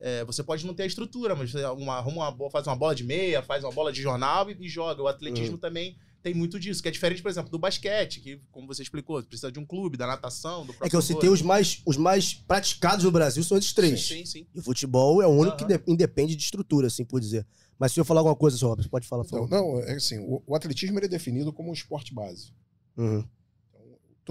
[0.00, 2.76] é- você pode não ter a estrutura, mas você uma, arruma uma, bola- faz uma
[2.76, 5.02] bola de meia, faz uma bola de jornal e, e joga.
[5.02, 5.60] O atletismo Hum.
[5.60, 9.22] também tem muito disso, que é diferente, por exemplo, do basquete, que, como você explicou,
[9.22, 12.34] precisa de um clube, da natação, do É que eu citei os mais, os mais
[12.34, 14.06] praticados no Brasil, são esses três.
[14.06, 14.46] Sim, sim, sim.
[14.54, 15.78] E o futebol é o único que Aham.
[15.78, 17.46] de- independe de estrutura, assim por dizer.
[17.78, 19.76] Mas se eu falar alguma coisa, senhor Robson, pode falar, por Então, favor.
[19.76, 22.52] não, é assim, o, o atletismo ele é definido como um esporte base.
[22.98, 23.24] Uhum.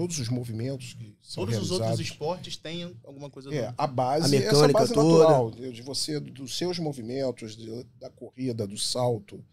[0.00, 1.70] Todos os movimentos que são Todos os realizados...
[1.90, 3.74] outros esportes têm alguma coisa É, do...
[3.76, 5.18] a base, A essa mecânica base toda.
[5.24, 9.44] natural de de você, dos seus movimentos, de- da corrida, do salto,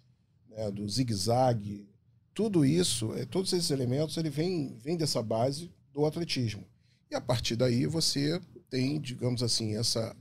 [0.49, 1.85] né, do zigue-zague,
[2.33, 6.63] tudo isso, é, todos esses elementos, ele vem, vem dessa base do atletismo.
[7.11, 10.15] E a partir daí você tem, digamos assim, essa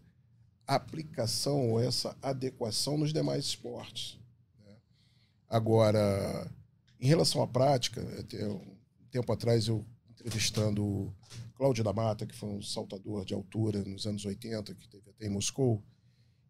[0.67, 4.19] aplicação, ou essa adequação nos demais esportes.
[4.65, 4.75] né.
[5.49, 6.51] Agora,
[7.01, 8.77] em relação à prática, até um
[9.11, 9.85] tempo atrás eu
[10.27, 11.15] entrevistando o
[11.55, 15.27] Cláudio da Mata, que foi um saltador de altura nos anos 80, que teve até
[15.27, 15.81] em Moscou,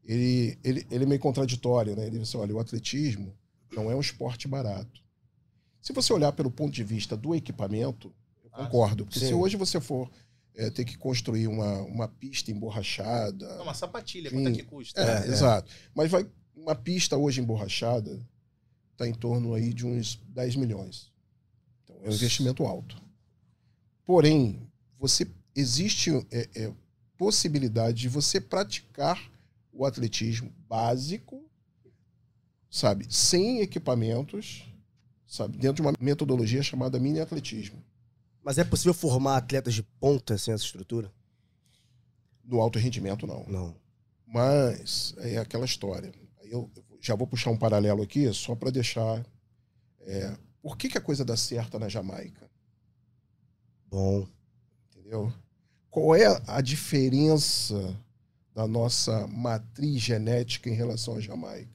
[0.03, 2.07] ele, ele, ele é meio contraditório, né?
[2.07, 3.37] Ele disse, olha, o atletismo
[3.73, 5.03] não é um esporte barato.
[5.83, 9.05] Se você olhar pelo ponto de vista do equipamento, eu Ah, concordo.
[9.05, 9.29] Porque sim.
[9.29, 10.11] se hoje você for
[10.55, 13.57] é, ter que construir uma, uma pista emborrachada...
[13.57, 15.01] Não, uma sapatilha, quanto é que custa?
[15.01, 15.71] É, É, exato.
[15.95, 18.27] Mas vai, uma pista hoje emborrachada
[18.93, 21.13] está em torno aí de uns 10 milhões.
[21.85, 23.06] Então é um investimento alto.
[24.07, 24.67] Porém,
[24.99, 26.73] você existe é, é,
[27.19, 29.21] possibilidade de você praticar
[29.73, 31.45] o atletismo básico,
[32.71, 34.65] sabe, sem equipamentos,
[35.27, 37.83] sabe, dentro de uma metodologia chamada mini atletismo,
[38.43, 41.13] Mas é possível formar atletas de ponta sem essa estrutura?
[42.47, 43.45] no alto rendimento não.
[43.47, 43.77] Não.
[44.27, 46.13] Mas é aquela história.
[46.43, 49.25] Eu já vou puxar um paralelo aqui, só para deixar.
[50.03, 52.49] é, por que, que a coisa dá certo na Jamaica?
[53.89, 54.27] Bom.
[54.91, 55.33] Entendeu?
[55.91, 57.97] Qual é a diferença
[58.55, 61.75] da nossa matriz genética em relação à Jamaica?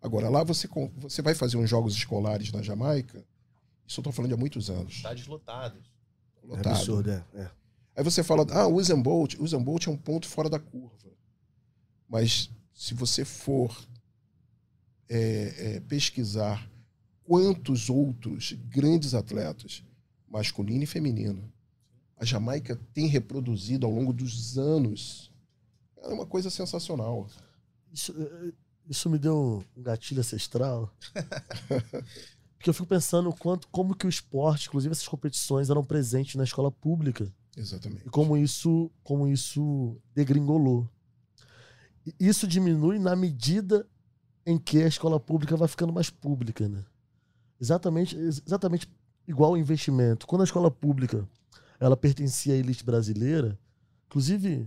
[0.00, 3.24] Agora, lá você, você vai fazer uns jogos escolares na Jamaica,
[3.86, 4.94] isso eu estou falando de há muitos anos.
[4.94, 5.92] Estádios lotados.
[6.42, 6.68] É lotado.
[6.74, 7.24] absurdo, é.
[7.34, 7.50] é.
[7.94, 10.58] Aí você fala, ah, o Usain Bolt, o Usain Bolt é um ponto fora da
[10.58, 10.96] curva.
[12.08, 13.86] Mas se você for
[15.08, 16.68] é, é, pesquisar
[17.22, 19.84] quantos outros grandes atletas,
[20.32, 21.52] masculino e feminino,
[22.16, 25.30] a Jamaica tem reproduzido ao longo dos anos,
[25.98, 27.28] é uma coisa sensacional.
[27.92, 28.52] Isso, eh,
[28.88, 30.90] isso me deu um gatilho ancestral.
[32.56, 36.44] Porque eu fico pensando quanto, como que o esporte, inclusive essas competições, eram presentes na
[36.44, 37.30] escola pública.
[37.56, 38.06] Exatamente.
[38.06, 40.88] E como isso, como isso degringolou.
[42.06, 43.86] E Isso diminui na medida
[44.46, 46.84] em que a escola pública vai ficando mais pública, né?
[47.60, 48.88] Exatamente, exatamente
[49.26, 50.26] igual investimento.
[50.26, 51.26] Quando a escola pública
[51.78, 53.58] ela pertencia à elite brasileira,
[54.06, 54.66] inclusive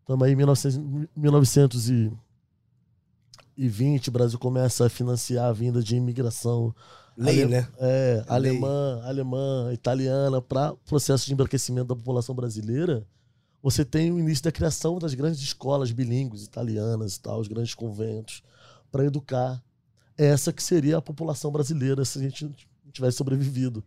[0.00, 6.74] estamos aí em 1900, 1920, o Brasil começa a financiar a vinda de imigração
[7.16, 7.68] Lei, Ale- né?
[7.78, 8.24] é, Lei.
[8.28, 13.06] alemã, alemã, italiana, para processo de embranquecimento da população brasileira,
[13.62, 17.74] você tem o início da criação das grandes escolas bilíngues italianas e tal, os grandes
[17.74, 18.42] conventos,
[18.90, 19.62] para educar
[20.16, 22.56] essa que seria a população brasileira se a gente
[22.92, 23.84] tivesse sobrevivido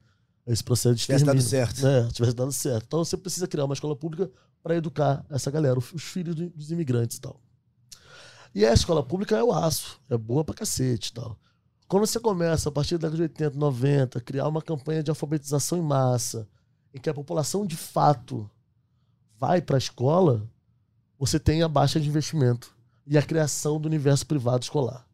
[0.48, 1.76] a esse processo de Tivesse dado extermínio.
[1.76, 1.88] certo.
[1.88, 2.86] É, tivesse dado certo.
[2.86, 4.30] Então você precisa criar uma escola pública
[4.62, 7.40] para educar essa galera, os filhos do- dos imigrantes e tal.
[8.54, 11.38] E a escola pública é o aço, é boa pra cacete e tal.
[11.88, 15.12] Quando você começa, a partir da década de 80, 90, a criar uma campanha de
[15.12, 16.48] alfabetização em massa,
[16.94, 18.50] em que a população de fato
[19.38, 20.50] vai para a escola,
[21.20, 25.06] você tem a baixa de investimento e a criação do universo privado escolar.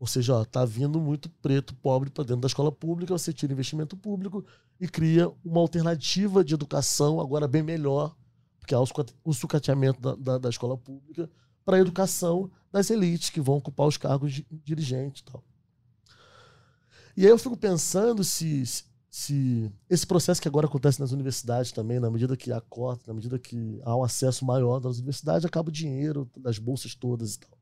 [0.00, 3.52] Ou seja, ó, tá vindo muito preto, pobre para dentro da escola pública, você tira
[3.52, 4.44] investimento público
[4.80, 8.14] e cria uma alternativa de educação agora bem melhor,
[8.60, 11.28] porque há o suca- o sucateamento da, da, da escola pública
[11.64, 15.42] para a educação das elites que vão ocupar os cargos de dirigente e tal.
[17.16, 21.72] E aí eu fico pensando se, se- se esse processo que agora acontece nas universidades
[21.72, 25.44] também, na medida que há cota, na medida que há um acesso maior das universidades,
[25.44, 27.57] acaba o dinheiro das bolsas todas e tal.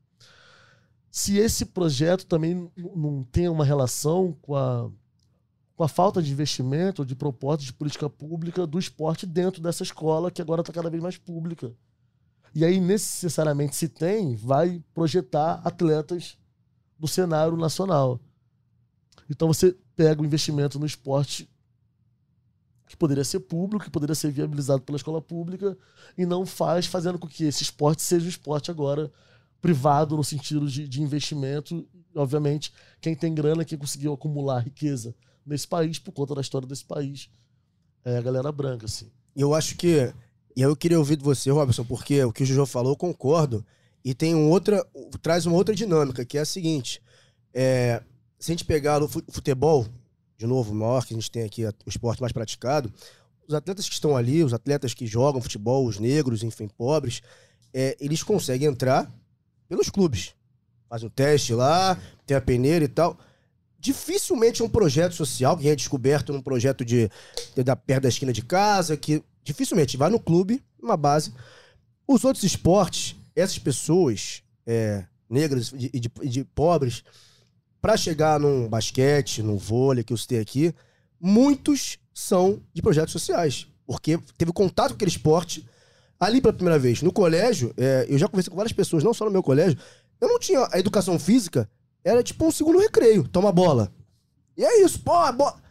[1.17, 4.87] Se esse projeto também não tem uma relação com a,
[5.75, 10.29] com a falta de investimento, de propósito de política pública do esporte dentro dessa escola,
[10.29, 11.73] que agora está cada vez mais pública.
[12.53, 16.37] E aí, necessariamente, se tem, vai projetar atletas
[16.99, 18.19] no cenário nacional.
[19.27, 21.49] Então você pega o investimento no esporte
[22.87, 25.75] que poderia ser público, que poderia ser viabilizado pela escola pública,
[26.15, 29.11] e não faz, fazendo com que esse esporte seja um esporte agora
[29.61, 31.87] privado no sentido de, de investimento.
[32.15, 35.15] Obviamente, quem tem grana, quem conseguiu acumular riqueza
[35.45, 37.29] nesse país, por conta da história desse país,
[38.03, 39.09] é a galera branca, assim.
[39.35, 40.11] Eu acho que.
[40.55, 43.65] E eu queria ouvir de você, Robson, porque o que o Jojo falou, eu concordo.
[44.03, 44.85] E tem um outra.
[45.21, 47.01] Traz uma outra dinâmica, que é a seguinte.
[47.53, 48.01] É,
[48.39, 49.85] se a gente pegar o fu- futebol,
[50.37, 52.91] de novo, o maior que a gente tem aqui, o esporte mais praticado,
[53.47, 57.21] os atletas que estão ali, os atletas que jogam futebol, os negros, enfim, pobres,
[57.73, 59.11] é, eles conseguem entrar
[59.67, 60.33] pelos clubes.
[60.89, 63.17] Fazem o teste lá, tem a peneira e tal.
[63.79, 67.09] Dificilmente um projeto social que é descoberto num projeto de,
[67.55, 71.33] de da perto da esquina de casa, que dificilmente vai no clube, numa base.
[72.07, 77.03] Os outros esportes, essas pessoas é, negras e de, de- de pobres,
[77.81, 80.73] para chegar num basquete, num vôlei que eu citei aqui,
[81.19, 85.67] muitos são de projetos sociais, porque teve contato com aquele esporte
[86.19, 87.01] ali pela primeira vez.
[87.01, 89.77] No colégio, é, eu já conversei com várias pessoas, não só no meu colégio,
[90.19, 91.69] eu não tinha a educação física,
[92.03, 93.91] era tipo um segundo recreio, toma bola.
[94.55, 95.61] E é isso, pô, a bola.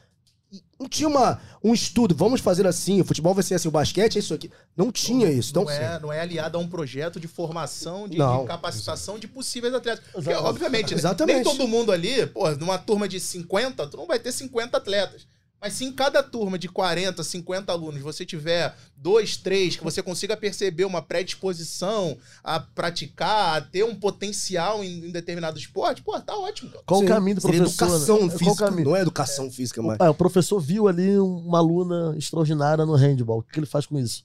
[0.79, 4.17] Não tinha uma, um estudo, vamos fazer assim, o futebol vai ser assim, o basquete
[4.17, 4.51] é isso aqui.
[4.77, 5.51] Não tinha isso.
[5.51, 9.27] Então, não, é, não é aliado a um projeto de formação, de, de capacitação de
[9.27, 10.05] possíveis atletas.
[10.13, 11.37] Porque, obviamente, né, Exatamente.
[11.37, 15.27] nem todo mundo ali, pô, numa turma de 50, tu não vai ter 50 atletas.
[15.61, 20.03] Mas se em cada turma de 40, 50 alunos você tiver dois, três, que você
[20.03, 26.19] consiga perceber uma predisposição a praticar, a ter um potencial em, em determinado esporte, pô,
[26.21, 26.85] tá ótimo, cara.
[26.87, 27.67] Qual o caminho do professor?
[27.67, 28.21] educação né?
[28.21, 28.89] Qual o física, caminho?
[28.89, 29.97] não é educação física, mas...
[30.01, 33.39] Ah, o professor viu ali uma aluna extraordinária no handball.
[33.39, 34.25] O que ele faz com isso?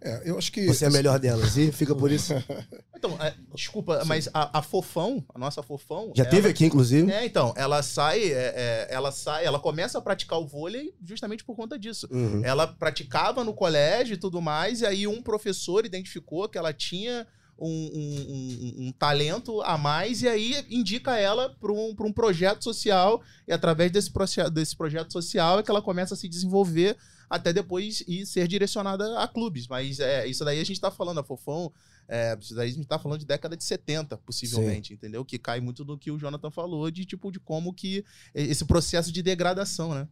[0.00, 0.66] É, eu acho que.
[0.66, 2.32] Você é a melhor delas, e fica por isso.
[2.98, 6.12] Então, é, desculpa, mas a, a Fofão, a nossa Fofão.
[6.16, 7.12] Já ela- teve aqui, inclusive.
[7.12, 11.44] É, então, ela sai, é, é, ela sai, ela começa a praticar o vôlei justamente
[11.44, 12.08] por conta disso.
[12.10, 12.40] Uhum.
[12.42, 17.26] Ela praticava no colégio e tudo mais, e aí um professor identificou que ela tinha
[17.58, 22.12] um, um- um- um talento a mais, e aí indica ela para um, pra um
[22.12, 26.28] projeto social, e através desse, proce- desse projeto social é que ela começa a se
[26.28, 26.96] desenvolver
[27.28, 29.66] até depois e ser direcionada a clubes.
[29.68, 31.72] Mas é, isso daí a gente tá falando, a Fofão,
[32.08, 35.24] é, isso daí a gente tá falando de década de 70, possivelmente, entendeu?
[35.24, 39.10] Que cai muito do que o Jonathan falou, de tipo, de como que esse processo
[39.12, 40.08] de degradação, né?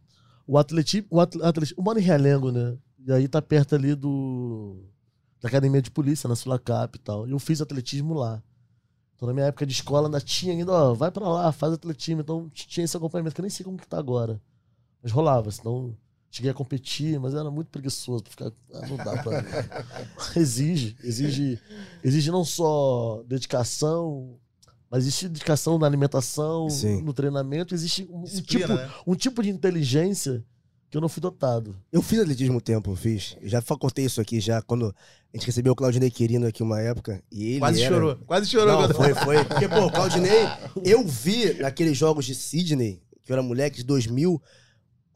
[0.47, 2.77] O atletismo, o, atle- atleti- o em Realengo, né?
[2.99, 4.83] E aí tá perto ali do
[5.41, 7.27] da academia de polícia, na Sulacap e tal.
[7.27, 8.41] Eu fiz atletismo lá.
[9.15, 12.21] Então, na minha época de escola, ainda tinha ainda, ó, vai pra lá, faz atletismo.
[12.21, 14.41] Então, tinha esse acompanhamento, que eu nem sei como que tá agora.
[15.01, 15.95] Mas rolava, senão
[16.35, 18.51] cheguei a competir, mas era muito preguiçoso pra ficar.
[18.73, 19.43] Ah, não dá pra.
[20.35, 21.59] exige, exige,
[22.03, 24.37] exige não só dedicação,
[24.89, 27.01] mas existe dedicação na alimentação, Sim.
[27.01, 28.89] no treinamento, existe um, um tipo, né?
[29.07, 30.43] um tipo de inteligência
[30.89, 31.75] que eu não fui dotado.
[31.91, 33.37] Eu fiz atletismo um tempo, eu fiz.
[33.41, 34.93] Eu já contei isso aqui já, quando
[35.33, 37.23] a gente recebeu o Claudinei Quirino aqui uma época.
[37.31, 37.95] E ele Quase era...
[37.95, 38.15] chorou.
[38.27, 38.81] Quase chorou.
[38.81, 39.43] Não, foi, foi.
[39.45, 40.47] Porque, pô, o Claudinei,
[40.83, 44.41] eu vi naqueles jogos de Sydney, que eu era moleque de 2000,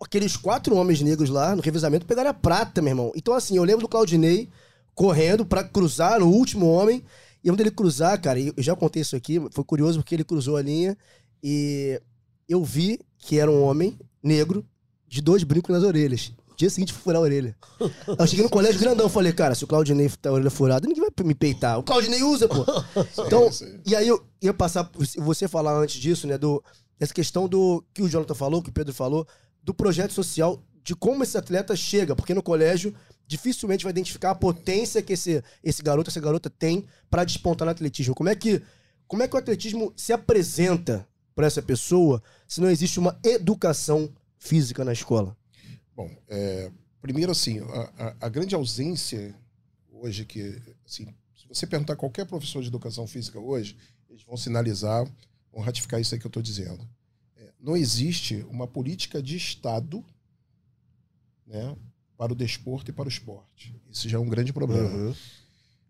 [0.02, 3.12] aqueles quatro homens negros lá no revezamento pegaram a prata, meu irmão.
[3.16, 4.50] Então, assim, eu lembro do Claudinei
[4.96, 7.04] correndo pra cruzar no último homem.
[7.44, 10.26] E onde ele cruzar, cara, e eu já contei isso aqui, foi curioso porque ele
[10.26, 10.98] cruzou a linha
[11.42, 12.02] e
[12.50, 14.66] eu vi que era um homem negro
[15.08, 16.34] de dois brincos nas orelhas.
[16.58, 17.56] Dia seguinte, fui furar a orelha.
[18.06, 21.02] Eu cheguei no colégio grandão, falei, cara, se o Claudinei tá a orelha furada, ninguém
[21.02, 21.80] vai me peitar.
[21.80, 22.66] O Claudinei usa, pô.
[23.26, 23.50] Então,
[23.86, 26.62] e aí eu ia passar, você falar antes disso, né, do,
[27.00, 29.26] dessa questão do que o Jonathan falou, que o Pedro falou,
[29.70, 32.92] do projeto social, de como esse atleta chega, porque no colégio
[33.28, 37.72] dificilmente vai identificar a potência que esse, esse garoto, essa garota tem pra despontar no
[37.72, 38.16] atletismo.
[38.16, 38.64] Como é que,
[39.08, 44.12] como é que o atletismo se apresenta pra essa pessoa se não existe uma educação
[44.40, 45.38] física na escola?
[45.96, 49.36] Bom, é, primeiro assim, a, a- a grande ausência
[49.92, 53.78] hoje que, assim, se você perguntar a qualquer professor de educação física hoje,
[54.10, 55.06] eles vão sinalizar,
[55.54, 56.90] vão ratificar isso aí que eu estou dizendo.
[57.60, 60.04] Não existe uma política de Estado
[61.46, 61.76] né,
[62.18, 63.76] para o desporto e para o esporte.
[63.90, 65.16] Isso já é um grande problema.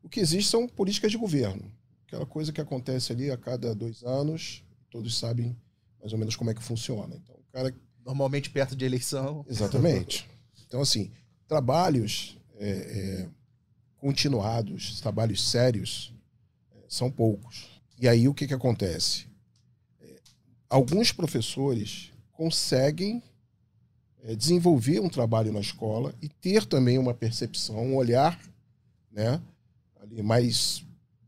[0.01, 1.71] O que existe são políticas de governo.
[2.07, 5.55] Aquela coisa que acontece ali a cada dois anos, todos sabem
[5.99, 7.15] mais ou menos como é que funciona.
[7.15, 7.73] Então, o cara
[8.09, 9.45] Normalmente perto de eleição.
[9.47, 10.27] Exatamente.
[10.65, 11.11] Então, assim,
[11.47, 13.29] trabalhos é, é,
[13.97, 16.11] continuados, trabalhos sérios,
[16.71, 17.69] é, são poucos.
[17.99, 19.27] E aí o que, que acontece?
[20.69, 23.23] Alguns professores conseguem
[24.23, 28.39] é, desenvolver um trabalho na escola e ter também uma percepção, um olhar
[29.11, 29.41] né,
[29.99, 30.85] ali mais,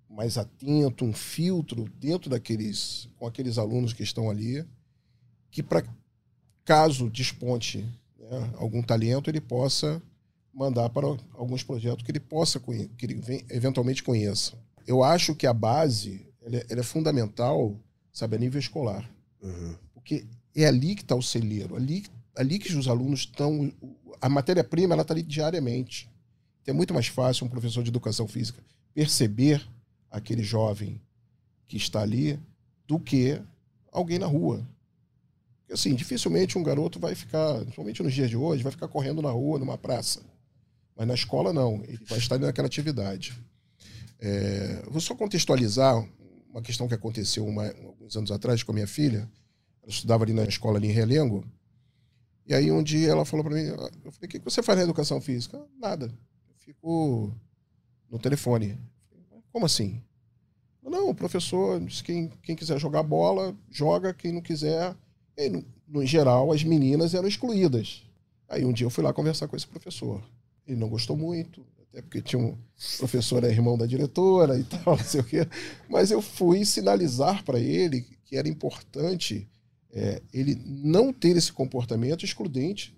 [0.09, 4.63] mais atento, um filtro dentro daqueles, com aqueles alunos que estão ali,
[5.49, 5.83] que para
[6.63, 7.79] caso desponte
[8.19, 10.01] né, algum talento, ele possa
[10.53, 14.53] mandar para alguns projetos que ele possa que ele ven- eventualmente conheça.
[14.85, 17.75] Eu acho que a base ela é, ela é fundamental,
[18.11, 19.09] sabe, a nível escolar,
[19.93, 20.25] porque
[20.55, 23.71] é ali que está o celeiro, ali, ali que os alunos estão,
[24.19, 26.09] a matéria-prima ela está ali diariamente.
[26.61, 28.61] Então, é muito mais fácil um professor de educação física
[28.93, 29.65] perceber
[30.09, 31.01] aquele jovem
[31.67, 32.39] que está ali
[32.85, 33.41] do que
[33.91, 34.67] alguém na rua.
[35.71, 39.31] Assim, dificilmente um garoto vai ficar, principalmente nos dias de hoje, vai ficar correndo na
[39.31, 40.21] rua, numa praça.
[40.95, 41.81] Mas na escola, não.
[41.85, 43.33] Ele vai estar naquela atividade.
[44.19, 46.05] É, vou só contextualizar
[46.51, 49.29] uma questão que aconteceu uma, alguns anos atrás com a minha filha.
[49.81, 51.45] Ela estudava ali na escola, ali em Realengo.
[52.45, 53.67] E aí, um dia, ela falou para mim:
[54.03, 55.63] Eu falei, o que você faz na educação física?
[55.79, 56.05] Nada.
[56.05, 57.33] Eu fico
[58.09, 58.77] no telefone.
[59.51, 60.01] Como assim?
[60.83, 64.95] Não, o professor disse que quem, quem quiser jogar bola, joga, quem não quiser.
[65.37, 68.03] E, no, no geral, as meninas eram excluídas.
[68.49, 70.21] Aí um dia eu fui lá conversar com esse professor.
[70.67, 72.57] Ele não gostou muito, até porque tinha um
[72.97, 75.47] professor, é irmão da diretora e tal, não sei o quê.
[75.89, 79.47] Mas eu fui sinalizar para ele que era importante
[79.91, 82.97] é, ele não ter esse comportamento excludente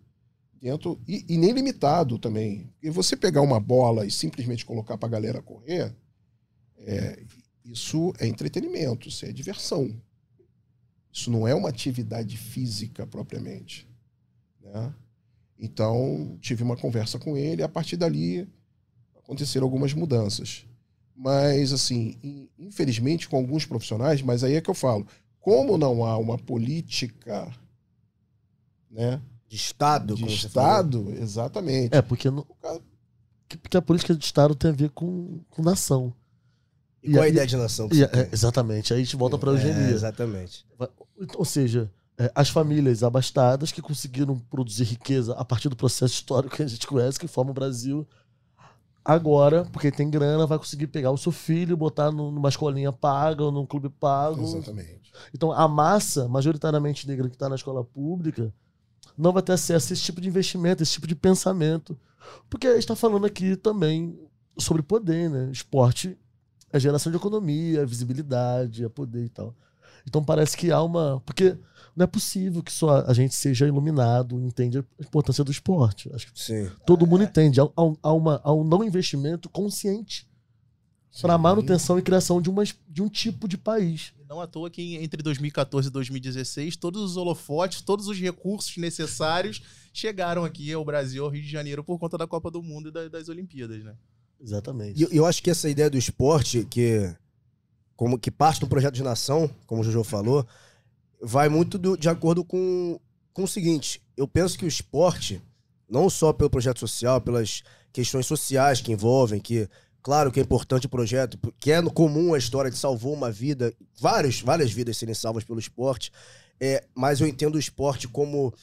[0.62, 2.71] dentro e, e nem limitado também.
[2.82, 5.93] E você pegar uma bola e simplesmente colocar para a galera correr,
[6.77, 7.23] é,
[7.65, 9.99] isso é entretenimento, isso é diversão.
[11.12, 13.88] Isso não é uma atividade física propriamente.
[14.62, 14.93] Né?
[15.58, 18.47] Então, tive uma conversa com ele a partir dali
[19.34, 20.65] aconteceram algumas mudanças.
[21.15, 25.06] Mas, assim, in- infelizmente, com alguns profissionais, mas aí é que eu falo,
[25.39, 27.52] como não há uma política
[28.89, 30.69] né, De Estado, de você falou.
[30.69, 31.96] Estado, exatamente.
[31.96, 32.46] É, porque, não-
[33.62, 36.13] porque a política de Estado tem a ver com, com nação.
[37.02, 38.29] E qual a E- ideia de nação que E, você é, tem?
[38.31, 39.92] exatamente, aí a gente volta para a É, eugenia.
[39.94, 40.65] exatamente.
[41.36, 46.56] Ou seja, é, as famílias abastadas que conseguiram produzir riqueza a partir do processo histórico
[46.56, 48.08] que a gente conhece, que forma o Brasil,
[49.04, 53.51] agora, porque tem grana, vai conseguir pegar o seu filho, botar numa escolinha paga ou
[53.51, 54.43] num clube pago.
[54.43, 55.12] Exatamente.
[55.33, 58.54] Então, a massa, majoritariamente negra que está na escola pública,
[59.17, 61.97] não vai ter acesso a esse tipo de investimento, esse tipo de pensamento.
[62.49, 64.17] Porque a gente está falando aqui também
[64.58, 65.49] sobre poder, né?
[65.51, 66.17] Esporte
[66.71, 69.56] é geração de economia, é visibilidade, é poder e tal.
[70.08, 71.21] Então parece que há uma.
[71.25, 71.58] Porque
[71.96, 76.10] não é possível que só a gente seja iluminado, entende a importância do esporte.
[76.13, 76.69] Acho que Sim.
[76.85, 77.60] todo mundo entende.
[77.62, 80.27] Há, há um- uma, há um não investimento consciente
[81.21, 84.12] para a manutenção e criação de, uma, de um tipo de país.
[84.27, 89.62] Não à toa que entre 2014 e 2016, todos os holofotes, todos os recursos necessários
[89.94, 92.91] chegaram aqui ao Brasil, ao Rio de Janeiro, por conta da Copa do Mundo e
[92.91, 93.94] da- das Olimpíadas, né?
[94.41, 95.00] Exatamente.
[95.00, 97.15] E eu, eu acho que essa ideia do esporte, que,
[97.96, 100.46] como que parte do projeto de nação, como o Jojo falou,
[101.24, 103.00] vai muito do- de acordo com,
[103.34, 105.42] com o seguinte: eu penso que o esporte,
[105.90, 109.69] não só pelo projeto social, pelas questões sociais que envolvem, que,
[110.02, 113.32] claro que é importante o projeto, que é no comum a história de salvou uma
[113.32, 116.12] vida, vários, várias vidas serem salvas pelo esporte,
[116.60, 118.54] é, mas eu entendo o esporte como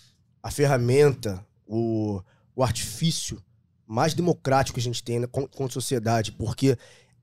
[0.43, 2.21] a ferramenta, o,
[2.55, 3.43] o artifício
[3.87, 6.77] mais democrático que a gente tem né, com, com a sociedade, porque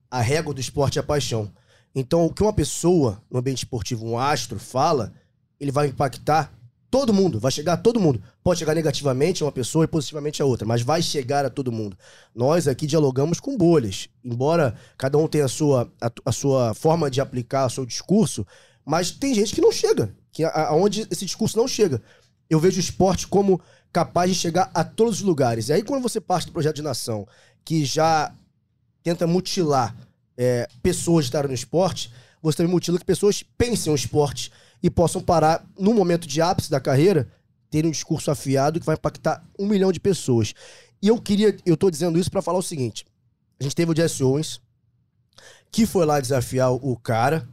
[0.10, 1.52] a régua do esporte é a paixão.
[1.96, 5.14] Então, o que uma pessoa no ambiente esportivo, um astro, fala,
[5.60, 6.53] ele vai impactar
[6.89, 8.22] todo mundo, vai chegar a todo mundo.
[8.43, 11.72] Pode chegar negativamente a uma pessoa e positivamente a outra, mas vai chegar a todo
[11.72, 11.97] mundo.
[12.34, 17.12] Nós aqui dialogamos com bolhas, embora cada um tenha a sua, a, a sua forma
[17.12, 18.45] de aplicar o seu discurso,
[18.86, 22.01] mas tem gente que não chega, que aonde esse discurso não chega.
[22.49, 23.60] Eu vejo o esporte como
[23.91, 25.68] capaz de chegar a todos os lugares.
[25.68, 27.28] E aí, quando você parte do projeto de nação,
[27.66, 28.34] que já
[29.03, 29.95] tenta mutilar
[30.38, 34.51] é, pessoas de estarem no esporte, você também mutila que pessoas pensem o esporte
[34.82, 37.32] e possam parar, no momento de ápice da carreira,
[37.70, 40.54] terem um discurso afiado que vai impactar um milhão de pessoas.
[41.02, 43.06] E eu queria, eu tô dizendo isso para falar o seguinte:
[43.60, 44.62] a gente teve o Jesse Owens,
[45.72, 47.48] que foi lá desafiar o cara,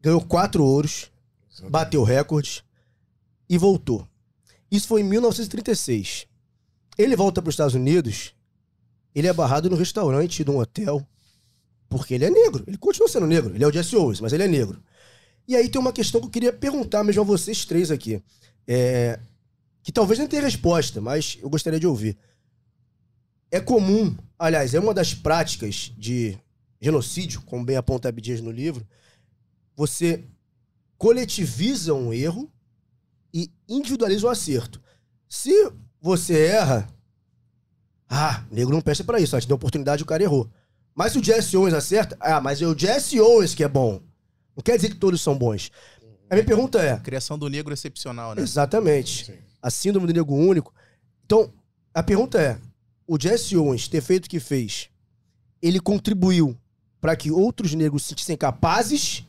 [0.00, 1.10] ganhou quatro ouros,
[1.70, 2.64] bateu recorde
[3.48, 4.06] e voltou.
[4.70, 6.26] Isso foi em 1936.
[6.96, 8.34] Ele volta para os Estados Unidos,
[9.14, 11.06] ele é barrado no restaurante de um hotel,
[11.88, 12.64] porque ele é negro.
[12.66, 13.54] Ele continua sendo negro.
[13.54, 14.82] Ele é o Jesse Owens, mas ele é negro.
[15.46, 18.22] E aí tem uma questão que eu queria perguntar mesmo a vocês três aqui.
[18.66, 19.18] É,
[19.82, 22.16] que talvez não tenha resposta, mas eu gostaria de ouvir.
[23.50, 26.38] É comum, aliás, é uma das práticas de
[26.80, 28.86] genocídio, como bem aponta Abdias no livro,
[29.76, 30.24] você
[30.96, 32.50] coletiviza um erro
[33.34, 34.80] e individualiza o acerto.
[35.28, 36.88] Se você erra,
[38.08, 40.50] ah, negro não presta pra isso, a gente deu oportunidade o cara errou.
[40.94, 44.00] Mas se o Jesse Owens acerta, ah, mas é o Jesse Owens que é bom.
[44.56, 45.70] Não quer dizer que todos são bons.
[46.28, 48.42] A minha pergunta é, A criação do negro excepcional, né?
[48.42, 49.34] exatamente, Sim.
[49.60, 50.72] a síndrome do negro único.
[51.24, 51.52] Então,
[51.92, 52.58] a pergunta é,
[53.06, 54.88] o Jesse Owens ter feito o que fez,
[55.60, 56.56] ele contribuiu
[57.00, 59.26] pra que outros negros se sentissem capazes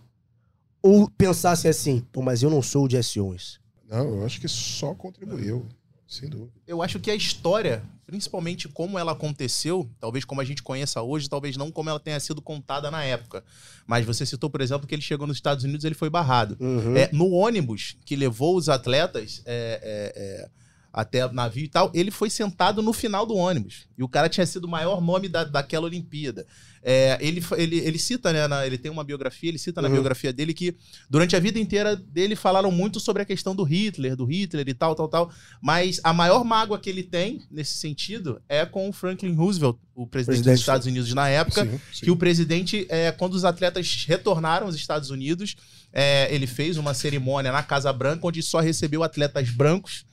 [0.81, 3.59] ou pensassem assim, pô, mas eu não sou o Jesse Owens?
[3.89, 5.65] Não, eu acho que só contribuiu,
[6.07, 6.51] sem dúvida.
[6.67, 11.29] Eu acho que a história, principalmente como ela aconteceu, talvez como a gente conheça hoje,
[11.29, 13.43] talvez não como ela tenha sido contada na época.
[13.87, 16.57] Mas você citou, por exemplo, que ele chegou nos Estados Unidos e ele foi barrado.
[16.59, 16.95] Uhum.
[16.95, 20.49] É, no ônibus que levou os atletas é, é, é,
[20.93, 23.87] até o navio e tal, ele foi sentado no final do ônibus.
[23.97, 26.45] E o cara tinha sido o maior nome da, daquela Olimpíada.
[26.85, 28.45] É, ele, ele, ele cita, né?
[28.47, 29.93] na- ele tem uma biografia, ele cita na Uhum.
[29.95, 30.75] biografia dele que
[31.09, 34.73] durante a vida inteira dele falaram muito sobre a questão do Hitler, do Hitler e
[34.73, 35.31] tal, tal, tal.
[35.61, 40.05] Mas a maior mágoa que ele tem nesse sentido é com o Franklin Roosevelt, o
[40.05, 40.53] presidente, Presidente.
[40.55, 42.05] dos Estados Unidos na época, Sim, sim.
[42.05, 45.55] que o presidente, é, quando os atletas retornaram aos Estados Unidos,
[45.91, 50.05] é, ele fez uma cerimônia na Casa Branca onde só recebeu atletas brancos.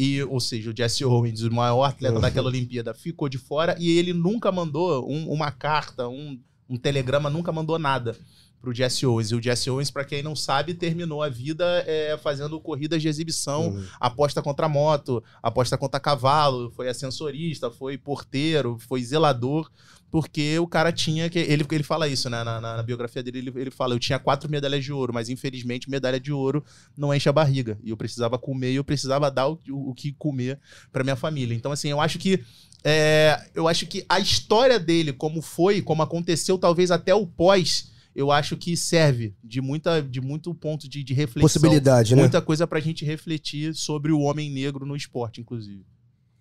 [0.00, 2.20] E, ou seja, o Jesse Owens, o maior atleta Uhum.
[2.20, 6.38] daquela Olimpíada, ficou de fora e ele nunca mandou um- uma carta, um,
[6.70, 8.16] um telegrama, nunca mandou nada
[8.60, 9.30] pro Jesse Owens.
[9.30, 13.08] E o Jesse Owens, pra quem não sabe, terminou a vida é, fazendo corridas de
[13.08, 13.84] exibição, Uhum.
[14.00, 19.68] aposta contra moto, aposta contra cavalo, foi ascensorista, foi porteiro, foi zelador,
[20.10, 21.38] porque o cara tinha que.
[21.38, 22.42] Ele, ele fala isso, né?
[22.42, 25.28] Na, na- na biografia dele, ele, ele fala: eu tinha quatro medalhas de ouro, mas
[25.28, 26.64] infelizmente medalha de ouro
[26.96, 27.78] não enche a barriga.
[27.82, 30.58] E eu precisava comer e eu precisava dar o, o, o que comer
[30.92, 31.54] pra minha família.
[31.54, 32.42] Então, assim, eu acho que.
[32.84, 37.92] é, eu acho que a história dele, como foi, como aconteceu, talvez até o pós.
[38.16, 41.42] Eu acho que serve de, muita, de muito ponto de, de reflexão.
[41.42, 42.22] Possibilidade, né?
[42.22, 45.84] Muita coisa pra gente refletir sobre o homem negro no esporte, inclusive.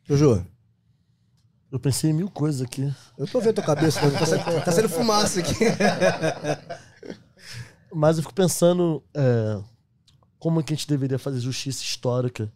[0.08, 0.44] Jojo,
[1.72, 2.94] Eu pensei em mil coisas aqui.
[3.18, 5.54] eu tô vendo tua cabeça, tá saindo, tá saindo fumaça aqui.
[7.94, 9.62] Mas eu fico pensando é,
[10.40, 12.52] como é que a gente deveria fazer justiça histórica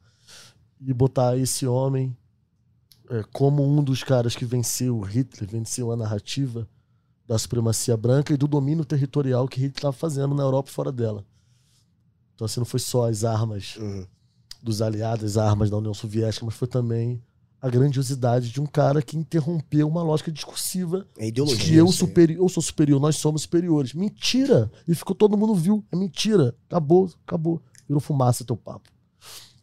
[0.79, 2.15] e botar esse homem
[3.09, 6.67] é, como um dos caras que venceu Hitler, venceu a narrativa
[7.27, 10.91] da supremacia branca e do domínio territorial que Hitler estava fazendo na Europa e fora
[10.91, 11.23] dela.
[12.35, 14.05] Então, assim, não foi só as armas Uhum.
[14.61, 17.21] dos aliados, as armas da União Soviética, mas foi também
[17.61, 21.59] a grandiosidade de um cara que interrompeu uma lógica discursiva É ideologia.
[21.59, 23.93] de que eu, superi eu sou superior, nós somos superiores.
[23.93, 24.71] Mentira!
[24.87, 25.85] E ficou todo mundo viu.
[25.91, 26.55] É mentira.
[26.67, 27.61] Acabou, acabou.
[27.87, 28.89] Virou fumaça teu papo.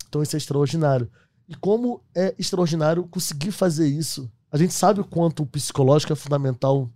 [0.09, 1.11] Então isso é extraordinário.
[1.49, 4.31] E como é extraordinário conseguir fazer isso.
[4.51, 6.89] A gente sabe o quanto o psicológico é fundamental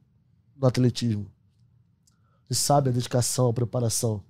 [0.57, 1.27] no atletismo.
[2.49, 4.23] A gente sabe a dedicação, a preparação.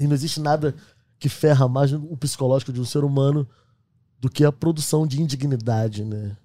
[0.00, 0.74] E não existe nada
[1.18, 3.46] que ferra mais o psicológico de um ser humano
[4.20, 6.36] do que a produção de indignidade, né?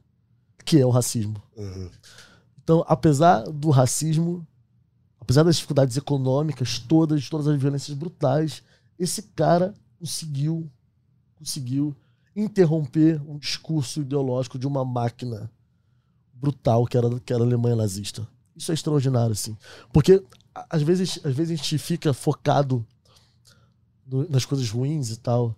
[0.63, 1.41] Que é o racismo.
[1.55, 1.89] Uhum.
[2.63, 4.45] Então, apesar do racismo,
[5.19, 8.63] apesar das dificuldades econômicas todas, de todas as violências brutais,
[8.97, 10.69] esse cara conseguiu,
[11.35, 11.95] conseguiu
[12.35, 15.51] interromper um discurso ideológico de uma máquina
[16.33, 18.27] brutal que era, que era a Alemanha nazista.
[18.55, 19.55] Isso é extraordinário, assim.
[19.91, 20.23] Porque
[20.69, 22.85] às vezes, às vezes a gente fica focado
[24.07, 25.55] no- nas coisas ruins e tal,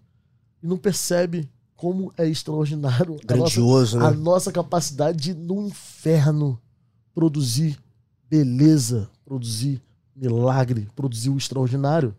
[0.62, 4.18] e não percebe como é extraordinário a nossa, Grandioso, a né?
[4.18, 6.60] nossa capacidade de, no inferno,
[7.14, 7.78] produzir
[8.30, 9.82] beleza, produzir
[10.16, 12.14] milagre, produzir o extraordinário.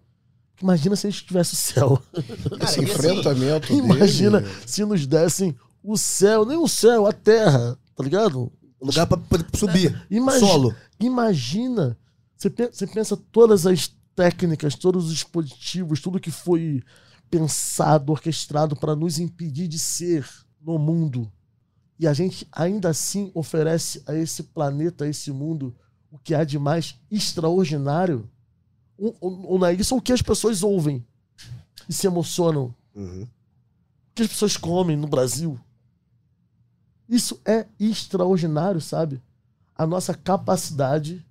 [0.62, 2.02] Imagina se a gente tivesse o céu.
[2.12, 7.06] Cara, Esse e assim, enfrentamento Imagina dele, se nos dessem o céu, nem o céu,
[7.06, 8.50] a terra, tá ligado?
[8.80, 10.06] Um lugar pra poder subir.
[10.08, 10.74] Imagi- Solo.
[11.00, 11.96] Imagina.
[12.36, 16.82] Você pensa todas as técnicas, todos os dispositivos, tudo que foi
[17.30, 20.28] pensado, orquestrado para nos impedir de ser
[20.60, 21.30] no mundo.
[21.98, 25.74] E a gente ainda assim oferece a esse planeta, a esse mundo,
[26.10, 28.28] o que há de mais extraordinário.
[28.96, 29.96] Ou, ou- ou não é isso?
[29.96, 31.04] O que as pessoas ouvem
[31.88, 32.74] e se emocionam.
[32.94, 33.22] Uhum.
[33.22, 33.28] O
[34.14, 35.58] que as pessoas comem no Brasil.
[37.08, 39.22] Isso é extraordinário, sabe?
[39.74, 41.24] A nossa capacidade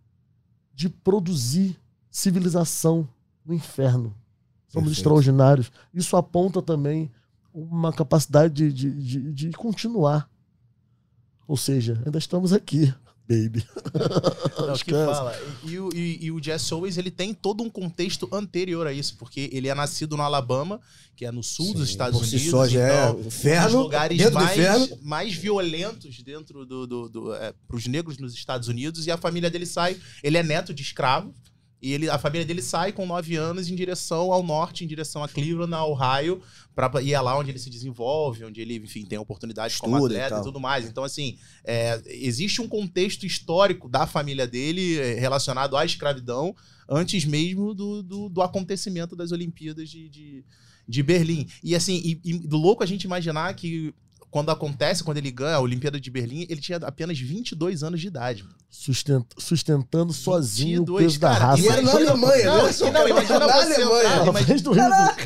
[0.74, 1.80] de produzir
[2.10, 3.08] civilização
[3.46, 4.16] no inferno.
[4.68, 4.92] Somos Perfeito.
[4.92, 5.72] extraordinários.
[5.94, 7.10] Isso aponta também
[7.54, 8.92] uma capacidade de, de,
[9.32, 10.30] de, de continuar.
[11.48, 12.94] Ou seja, ainda estamos aqui,
[13.28, 13.66] baby.
[14.68, 15.34] Não, que é fala.
[15.64, 19.16] E, e o- e- o Jess Owens, ele tem todo um contexto anterior a isso,
[19.18, 20.80] porque ele é nascido no Alabama,
[21.16, 22.52] que é no sul dos Sim, Estados por si Unidos.
[22.52, 26.86] só já é então, um um dos lugares dentro do mais, mais violentos dentro do,
[26.86, 30.44] do, do é, pros negros nos Estados Unidos, e a família dele sai, ele é
[30.44, 31.34] neto de escravo,
[31.82, 35.24] e ele, a família dele sai com nove anos em direção ao norte, em direção
[35.24, 36.42] a Cleveland, a Ohio,
[36.74, 40.14] pra, e é lá onde ele se desenvolve, onde ele, enfim, tem oportunidade como Estuda
[40.14, 40.44] e atleta e, tal.
[40.44, 40.86] tudo mais.
[40.86, 46.56] Então, assim, é, existe um contexto histórico da família dele é, relacionado à escravidão
[46.90, 50.46] antes mesmo do, do, do acontecimento das Olimpíadas de, de,
[50.88, 51.48] de Berlim.
[51.64, 53.94] E assim, e, e do louco a gente imaginar que
[54.38, 58.06] quando acontece, quando ele ganha a Olimpíada de Berlim, ele tinha apenas 22 anos de
[58.06, 58.46] idade.
[58.70, 61.64] Sustent- sustentando sozinho o 22, peso da cara, raça.
[61.64, 62.72] E era na Alemanha, não, né?
[62.80, 64.04] Não, não, imagina Na você Alemanha.
[64.04, 64.84] entrar, Na imagina, frente do Rio.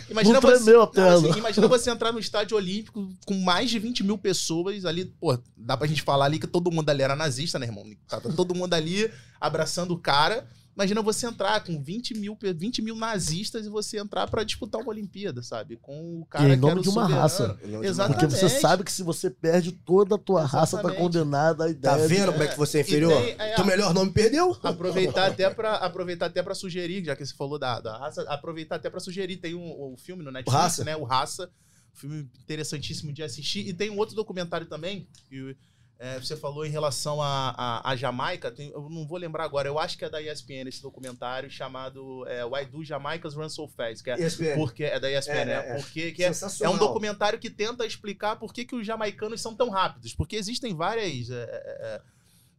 [0.09, 1.29] Imagina não você, tremeu a não, perna.
[1.29, 5.37] assim, imagina você entrar no estádio olímpico com mais de 20 mil pessoas ali, pô,
[5.57, 7.83] dá pra gente falar ali que todo mundo ali era nazista, né, irmão?
[8.07, 10.47] Tá todo mundo ali abraçando o cara.
[10.73, 14.79] Imagina você entrar com 20 mil, pe- 20 mil nazistas e você entrar pra disputar
[14.81, 15.75] uma Olimpíada, sabe?
[15.75, 17.21] Com o cara em que nome era o de uma soberano.
[17.21, 17.59] raça.
[17.83, 18.19] Exatamente.
[18.21, 20.97] Porque você sabe que se você perde, toda a tua raça tá Exatamente.
[20.99, 21.95] condenada à ideia.
[21.95, 23.21] Tá de- vendo como é que você é inferior?
[23.21, 24.57] tem- é, Teu melhor nome perdeu?
[24.63, 28.75] aproveitar até para aproveitar até para sugerir, já que você falou da, da raça, aproveitar
[28.77, 30.83] até para sugerir, tem um, um filme no Netflix, Raça.
[30.85, 31.49] né, o Raça,
[31.93, 35.55] filme interessantíssimo de assistir e tem um outro documentário também que
[36.03, 39.67] é, você falou em relação à a, a, Jamaica, tem- eu não vou lembrar agora,
[39.67, 43.67] eu acho que é da ESPN esse documentário chamado é, Why Do Jamaicas Run So
[43.67, 44.55] Fast, que é ESPN.
[44.55, 45.53] porque é da ESPN, É, né?
[45.53, 45.75] é, é.
[45.75, 46.31] Porque que é,
[46.61, 50.15] é um documentário que tenta explicar por que, que os jamaicanos são tão rápidos.
[50.15, 51.29] Porque existem várias.
[51.29, 52.01] é, é,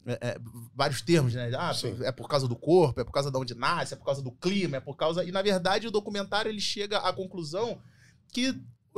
[0.07, 0.39] é, é,
[0.75, 1.51] vários termos, né?
[1.57, 1.97] Ah, Sim.
[2.03, 4.31] é por causa do corpo, é por causa de onde nasce, é por causa do
[4.33, 5.25] clima, é por causa.
[5.25, 7.81] E na verdade o documentário ele chega à conclusão
[8.33, 8.55] que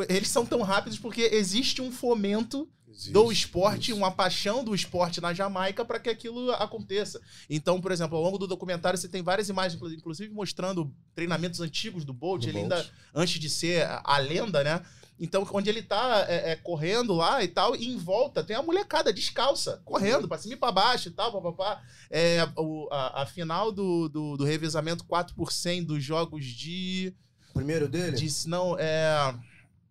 [0.09, 2.68] eles são tão rápidos porque existe um fomento
[3.11, 7.20] do esporte, uma paixão do esporte na Jamaica para que aquilo aconteça.
[7.51, 11.61] Então, por exemplo, ao longo do documentário você tem várias imagens, inclu- inclusive mostrando treinamentos
[11.61, 12.72] antigos do Bolt, Do ele Bolt.
[12.72, 14.82] ainda antes de ser a, lenda, né?
[15.18, 18.62] Então, onde ele tá é, é, correndo lá e tal, e em volta tem a
[18.62, 21.80] molecada descalça, correndo pra cima e pra baixo e tal, papapá.
[22.11, 22.40] É,
[22.90, 27.14] a, a final do, do, do revezamento 4 por 100 dos jogos de
[27.53, 28.16] Primeiro dele?
[28.16, 29.34] de, não, é.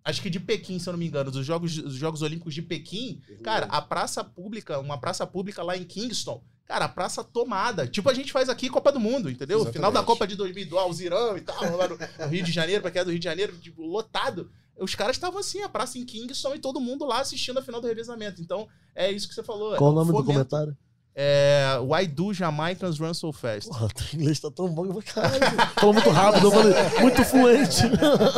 [0.06, 2.62] Acho que de Pequim, se eu não me engano, dos Jogos, dos jogos Olímpicos de
[2.62, 7.88] Pequim, cara, a praça pública, uma praça pública lá em Kingston, cara, a praça tomada.
[7.88, 9.58] Tipo a gente faz aqui Copa do Mundo, entendeu?
[9.58, 9.78] Exatamente.
[9.78, 11.98] Final da Copa de 2002, Alzirão e tal, lá no,
[12.28, 14.52] Rio de Janeiro, pra quem é do Rio de Janeiro, tipo, lotado.
[14.78, 17.80] Os caras estavam assim, a praça em Kingston e todo mundo lá assistindo a final
[17.80, 18.42] do revezamento.
[18.42, 19.78] Então, é isso que você falou.
[19.78, 20.76] Qual é o nome do fomento.
[21.16, 23.70] É, Why do Jamaicans run so fast?
[23.70, 25.58] Porra, teu inglês tá tão bom que eu falei, caralho.
[25.80, 27.82] Falou muito rápido, eu falei, muito fluente.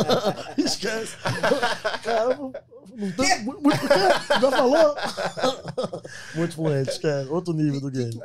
[0.58, 1.16] Esquece.
[2.02, 3.42] Cara, não tem.
[3.44, 3.88] Muito, muito,
[4.40, 4.94] já falou?
[6.34, 7.28] Muito fluente, esquece.
[7.30, 8.20] Outro nível do game.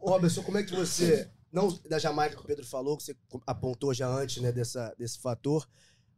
[0.00, 1.28] Ô, Robertson, como é que você.
[1.52, 3.16] Não da Jamaica que o Pedro falou, que você
[3.46, 5.66] apontou já antes, né, dessa, desse fator,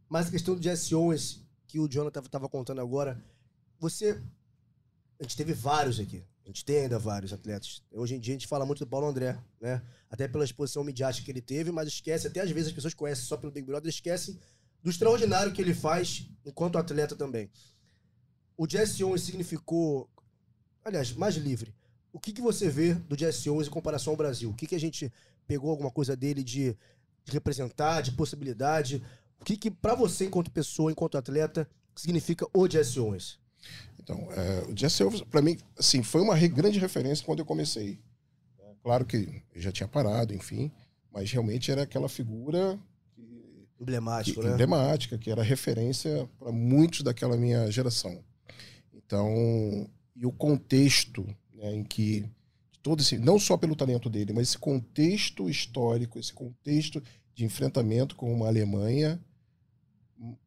[0.08, 3.22] mas a questão do Jesse Owens, que o Jonathan estava contando agora.
[3.78, 4.20] Você.
[5.18, 6.22] A gente teve vários aqui.
[6.44, 7.82] A gente tem ainda vários atletas.
[7.92, 9.82] Hoje em dia a gente fala muito do Paulo André, né?
[10.10, 13.24] Até pela exposição midiática que ele teve, mas esquece, até às vezes as pessoas conhecem
[13.24, 14.38] só pelo Big Brother, esquecem
[14.82, 17.50] do extraordinário que ele faz enquanto atleta também.
[18.56, 20.08] O Jesse Owens significou,
[20.84, 21.74] aliás, mais livre.
[22.12, 24.48] O que, que você vê do Jesse Owens em comparação ao Brasil?
[24.48, 25.12] O que, que a gente
[25.46, 26.76] pegou alguma coisa dele de,
[27.24, 29.04] de representar, de possibilidade?
[29.38, 33.38] O que, que para você, enquanto pessoa, enquanto atleta, significa o Jesse Owens?
[33.98, 37.98] Então, é, o Jesse Owens, para mim, assim, foi uma grande referência quando eu comecei.
[38.60, 40.70] É, Claro que eu já tinha parado, enfim,
[41.12, 42.78] mas realmente era aquela figura
[43.80, 44.50] Emblemático, né?
[44.52, 48.24] emblemática, que era referência para muitos daquela minha geração.
[48.92, 52.28] Então, e o contexto né, em que
[52.82, 57.00] todo esse, não só pelo talento dele, mas esse contexto histórico, esse contexto
[57.34, 59.20] de enfrentamento com uma Alemanha,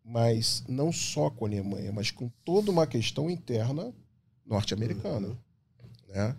[0.03, 3.93] mas não só com a Alemanha, mas com toda uma questão interna
[4.45, 5.37] norte-americana,
[6.09, 6.35] né?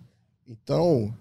[0.47, 1.16] Então,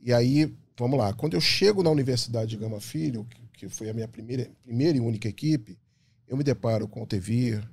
[0.00, 3.90] e aí, vamos lá, quando eu chego na Universidade de Gama Filho, que, que foi
[3.90, 5.78] a minha primeira, primeira e única equipe,
[6.26, 7.68] eu me deparo com o Tevir,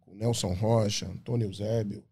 [0.00, 2.04] com o Nelson Rocha, Antônio Eusébio,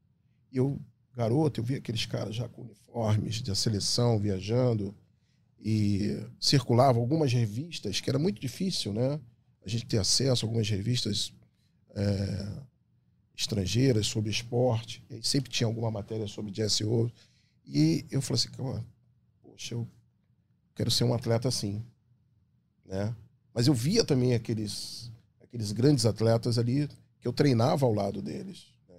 [0.51, 0.81] e eu,
[1.15, 4.95] garoto, eu vi aqueles caras já com uniformes da seleção, viajando,
[5.61, 9.19] e circulavam algumas revistas, que era muito difícil, né?
[9.65, 11.33] A gente ter acesso a algumas revistas
[11.95, 12.63] é,
[13.37, 17.13] estrangeiras sobre esporte, e sempre tinha alguma matéria sobre Jesse Owens,
[17.67, 18.85] e eu falei assim, "Cara,
[19.43, 19.89] poxa, eu
[20.75, 21.83] quero ser um atleta assim,
[22.85, 23.15] né?
[23.53, 25.11] Mas eu via também aqueles,
[25.41, 26.89] aqueles grandes atletas ali
[27.21, 28.67] que eu treinava ao lado deles.
[28.89, 28.97] né?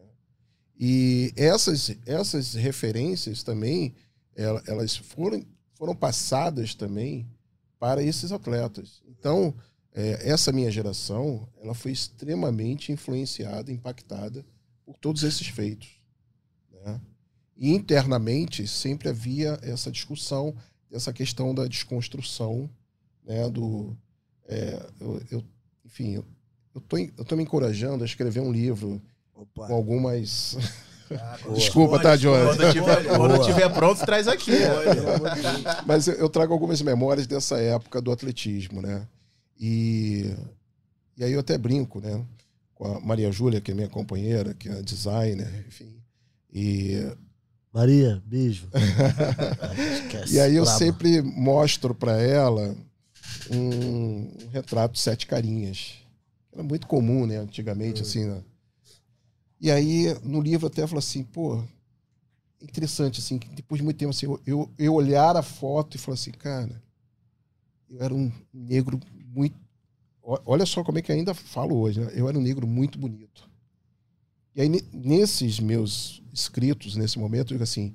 [0.80, 3.94] E essas, essas referências também,
[4.36, 5.46] ela- elas foram,
[5.76, 7.28] foram passadas também
[7.78, 9.02] para esses atletas.
[9.08, 9.54] Então,
[9.96, 14.46] é, essa minha geração, ela foi extremamente influenciada, impactada
[14.86, 15.88] por todos esses feitos.
[16.84, 17.00] né?
[17.58, 20.54] E internamente sempre havia essa discussão,
[20.92, 22.70] essa questão da desconstrução,
[23.26, 23.96] né, do,
[24.48, 25.44] é, eu, eu-
[25.86, 26.26] enfim, eu
[26.76, 29.02] eu tô, en- eu tô me encorajando a escrever um livro
[29.34, 29.66] Opa.
[29.68, 30.58] com algumas.
[31.10, 32.58] Ah, Desculpa, tá, Jonas?
[32.58, 34.52] Quando tiver, quando tiver pronto, traz aqui.
[35.86, 39.08] Mas eu, eu trago algumas memórias dessa época do atletismo, né?
[39.60, 40.36] E,
[41.18, 42.26] e aí eu até brinco, né?
[42.74, 45.96] Com a Maria Júlia, que é minha companheira, que é designer, enfim.
[46.54, 47.12] E,
[47.74, 48.70] Maria, beijo.
[50.04, 50.36] Esquece.
[50.36, 50.78] e aí eu braba.
[50.78, 52.76] sempre mostro para ela
[53.52, 55.96] um, um retrato de sete carinhas.
[56.52, 57.38] Era muito comum, né?
[57.38, 58.42] Antigamente, assim, né?
[59.60, 61.64] E aí, no livro até falo assim, pô,
[62.62, 66.32] interessante, assim, depois de muito tempo, assim, eu, eu olhar a foto e falar assim,
[66.32, 66.82] cara,
[67.90, 69.00] eu era um negro
[69.36, 69.56] muito.
[70.24, 72.12] Olha só como é que ainda falo hoje, né?
[72.16, 73.48] Eu era um negro muito bonito.
[74.56, 77.94] E aí, ne- nesses meus escritos, nesse momento, eu digo assim,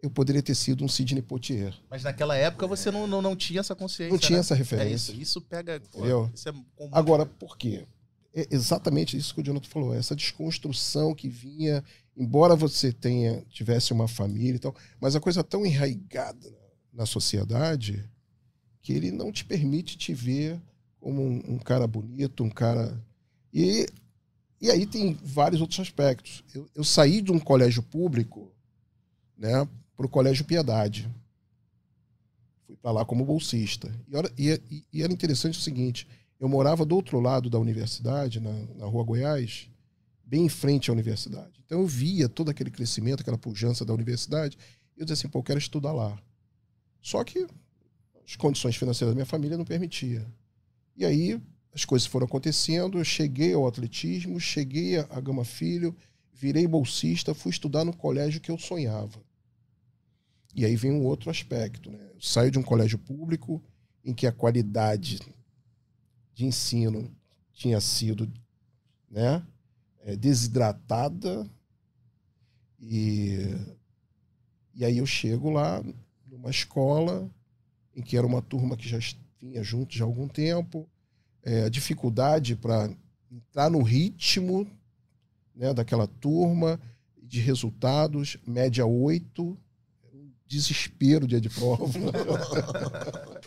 [0.00, 1.74] eu poderia ter sido um Sidney Poitier.
[1.90, 4.12] Mas naquela época você não, não, não tinha essa consciência.
[4.12, 4.40] Não tinha né?
[4.40, 5.12] essa É referência.
[5.12, 5.20] isso.
[5.20, 5.80] Isso pega.
[5.80, 6.30] pô, Entendeu?
[6.34, 6.90] Isso é comum.
[6.92, 7.86] Agora, por quê?
[8.34, 11.84] É exatamente isso que o Jonathan falou, essa desconstrução que vinha,
[12.16, 16.50] embora você tenha tivesse uma família e tal, mas a coisa tão enraigada
[16.92, 18.08] na sociedade
[18.80, 20.58] que ele não te permite te ver
[21.02, 22.96] como um, um cara bonito, um cara.
[23.52, 23.86] E,
[24.60, 26.44] e aí tem vários outros aspectos.
[26.54, 28.50] Eu, eu saí de um colégio público
[29.36, 31.10] né, para o Colégio Piedade.
[32.66, 33.92] Fui para lá como bolsista.
[34.08, 36.06] E, ora- e- e- e era interessante o seguinte:
[36.38, 39.68] eu morava do outro lado da universidade, na, na Rua Goiás,
[40.24, 41.60] bem em frente à universidade.
[41.66, 44.56] Então eu via todo aquele crescimento, aquela pujança da universidade.
[44.96, 46.16] E eu dizia assim, pô, eu quero estudar lá.
[47.00, 47.44] Só que
[48.24, 50.24] as condições financeiras da minha família não permitia.
[50.96, 51.40] E aí
[51.74, 55.96] as coisas foram acontecendo, eu cheguei ao atletismo, cheguei a, Gama Filho,
[56.32, 59.22] virei bolsista, fui estudar no colégio que eu sonhava.
[60.54, 62.10] E aí vem um outro aspecto, né?
[62.14, 63.62] Eu saio de um colégio público
[64.04, 65.18] em que a qualidade
[66.34, 67.10] de ensino
[67.54, 68.30] tinha sido
[69.10, 69.42] né,
[70.00, 71.48] é, desidratada
[72.80, 73.38] e,
[74.74, 75.82] e aí eu chego lá
[76.26, 77.30] numa escola
[77.94, 78.98] em que era uma turma que já
[79.42, 80.88] vinha junto já há algum tempo,
[81.42, 82.88] é, a dificuldade para
[83.30, 84.70] entrar no ritmo
[85.54, 86.80] né, daquela turma
[87.20, 89.58] de resultados, média 8,
[90.46, 91.98] desespero dia de prova.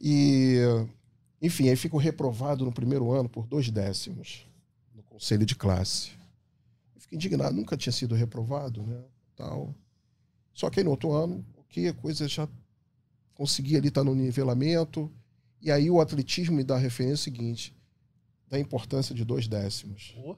[0.00, 0.58] e,
[1.42, 4.46] enfim, aí fico reprovado no primeiro ano por dois décimos
[4.94, 6.12] no conselho de classe.
[6.94, 9.02] Eu fiquei indignado, nunca tinha sido reprovado, né?
[9.36, 9.74] Tal.
[10.54, 12.48] Só que aí no outro ano, ok, a coisa já
[13.34, 15.10] consegui ali estar no nivelamento.
[15.60, 17.74] E aí o atletismo me dá a referência seguinte:
[18.48, 20.12] da importância de dois décimos.
[20.16, 20.36] Pô,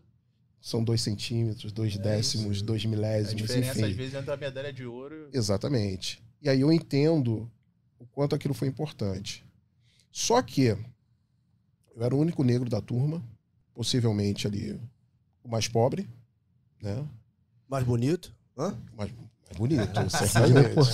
[0.61, 2.65] São dois centímetros, dois É décimos, isso.
[2.65, 3.91] dois a milésimos, diferença, enfim.
[3.91, 6.23] às vezes, entre a medalha de ouro Exatamente.
[6.43, 7.51] E aí eu entendo
[7.99, 9.45] o quanto aquilo foi importante.
[10.11, 10.79] Só que eu
[12.03, 13.23] era o único negro da turma,
[13.75, 14.79] possivelmente ali
[15.43, 16.09] o mais pobre,
[16.83, 17.07] né?
[17.69, 18.35] Mais bonito?
[18.57, 18.71] Hã?
[18.95, 20.85] Mais, mais bonito, certamente.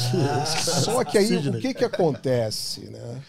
[0.84, 1.58] Só que aí Sidney.
[1.58, 3.22] o que que acontece, né?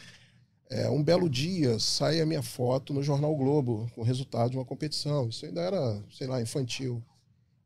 [0.69, 4.57] É, um belo dia sai a minha foto no jornal Globo com o resultado de
[4.57, 5.29] uma competição.
[5.29, 7.03] Isso ainda era, sei lá, infantil.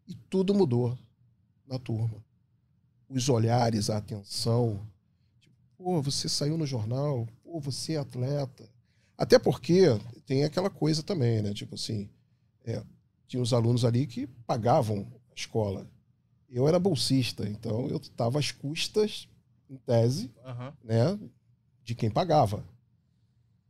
[0.07, 0.97] E tudo mudou
[1.65, 2.23] na turma.
[3.09, 4.81] Os olhares, a atenção.
[5.39, 7.25] Tipo, pô, você saiu no jornal.
[7.43, 8.69] Pô, você é atleta.
[9.17, 9.83] Até porque
[10.25, 11.53] tem aquela coisa também, né?
[11.53, 12.09] Tipo assim,
[12.65, 12.83] é,
[13.25, 15.87] tinha os alunos ali que pagavam a escola.
[16.49, 19.27] Eu era bolsista, então eu estava às custas,
[19.69, 20.73] em tese, Aham.
[20.83, 21.19] né,
[21.83, 22.63] de quem pagava.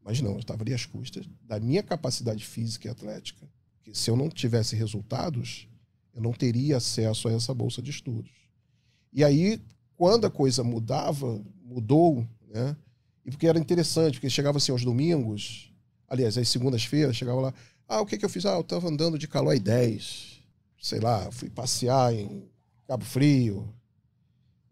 [0.04, 3.48] Mas não, eu estava ali às custas da minha capacidade física e atlética.
[3.76, 5.68] Porque se eu não tivesse resultados,
[6.14, 8.32] eu não teria acesso a essa bolsa de estudos.
[9.12, 9.62] E aí,
[9.96, 12.78] quando a coisa mudava, mudou, né?
[13.26, 15.74] E porque era interessante, porque chegava assim aos domingos,
[16.08, 17.54] aliás, às segundas-feiras, chegava lá,
[17.88, 18.46] ah, o que que eu fiz?
[18.46, 20.42] Ah, eu estava andando de Calói 10,
[20.80, 22.48] sei lá, fui passear em
[22.88, 23.68] Cabo Frio,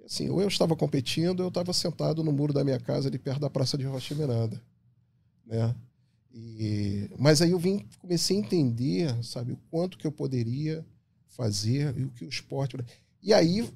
[0.06, 3.42] assim, ou eu estava competindo, eu estava sentado no muro da minha casa, ali perto
[3.42, 4.62] da Praça de Rocha Miranda,
[5.46, 5.76] né?
[6.34, 10.86] E, mas aí eu vim, comecei a entender, sabe, o quanto que eu poderia
[11.28, 12.78] fazer e o que o esporte...
[13.22, 13.68] E aí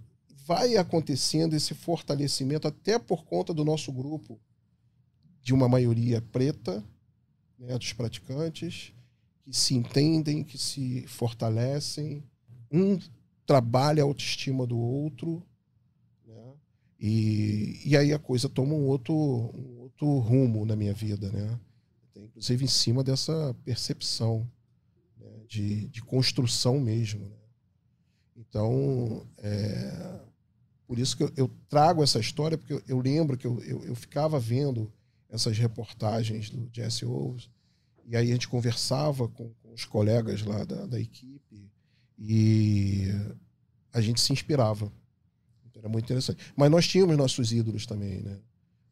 [0.45, 4.39] vai acontecendo esse fortalecimento até por conta do nosso grupo,
[5.41, 6.83] de uma maioria preta,
[7.57, 8.93] né, dos praticantes,
[9.41, 12.23] que se entendem, que se fortalecem,
[12.71, 12.99] um
[13.49, 15.43] trabalha a autoestima do outro,
[16.23, 16.53] né?
[16.99, 21.59] E, e aí a coisa toma um outro, um outro rumo na minha vida, né?
[22.15, 24.47] Inclusive em cima dessa percepção
[25.17, 25.31] né?
[25.47, 27.27] de, de construção mesmo.
[27.27, 27.37] Né?
[28.37, 30.19] Então, é,
[30.85, 33.83] por isso que eu, eu trago essa história, porque eu, eu lembro que eu, eu,
[33.83, 34.93] eu ficava vendo
[35.27, 37.49] essas reportagens do Jesse Owens,
[38.05, 41.67] e aí a gente conversava com, com os colegas lá da, da equipe,
[42.19, 43.05] e
[43.93, 44.91] a gente se inspirava.
[45.75, 46.43] Era muito interessante.
[46.57, 48.37] Mas nós tínhamos nossos ídolos também, né?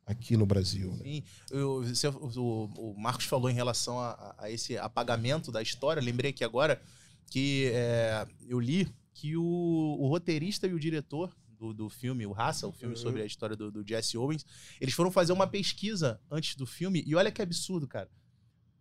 [0.05, 0.93] Aqui no Brasil.
[0.93, 1.03] Né?
[1.03, 6.01] Sim, eu- você- o, o Marcos falou em relação a, a esse apagamento da história.
[6.01, 6.81] Lembrei aqui agora
[7.29, 12.31] que é, eu li que o, o roteirista e o diretor do, do filme, o
[12.31, 13.01] Raça, o filme Uhum.
[13.01, 14.45] sobre a história do, do Jesse Owens,
[14.79, 17.03] eles foram fazer uma pesquisa antes do filme.
[17.05, 18.09] E olha que absurdo, cara.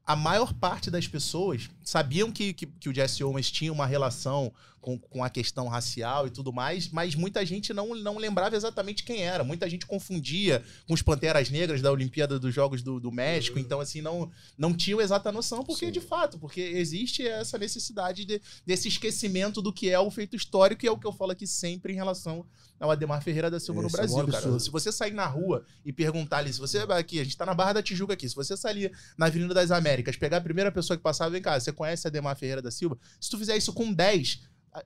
[0.07, 4.53] A maior parte das pessoas sabiam que, que, que o Jesse Owens tinha uma relação
[4.87, 9.03] com, com a questão racial e tudo mais, mas muita gente não, não lembrava exatamente
[9.03, 9.43] quem era.
[9.43, 13.81] Muita gente confundia com os Panteras Negras da Olimpíada dos Jogos do, do México, então
[13.81, 15.91] assim, não, não tinham exata noção, porque Sim.
[15.91, 20.85] de fato, porque existe essa necessidade de- desse esquecimento do que é o feito histórico,
[20.85, 22.47] e é o que eu falo aqui sempre em relação
[22.79, 24.37] ao Ademar Ferreira da Silva no Esse é um Brasil, cara.
[24.39, 24.61] absurdo.
[24.61, 27.55] Se você sair na rua e perguntar ali, se você aqui, a gente tá na
[27.55, 30.97] Barra da Tijuca aqui, se você sair na Avenida das Américas, pegar a primeira pessoa
[30.97, 32.97] que passava, vem cá, você conhece Ademar Ferreira da Silva?
[33.21, 34.43] Se tu fizer isso com 10,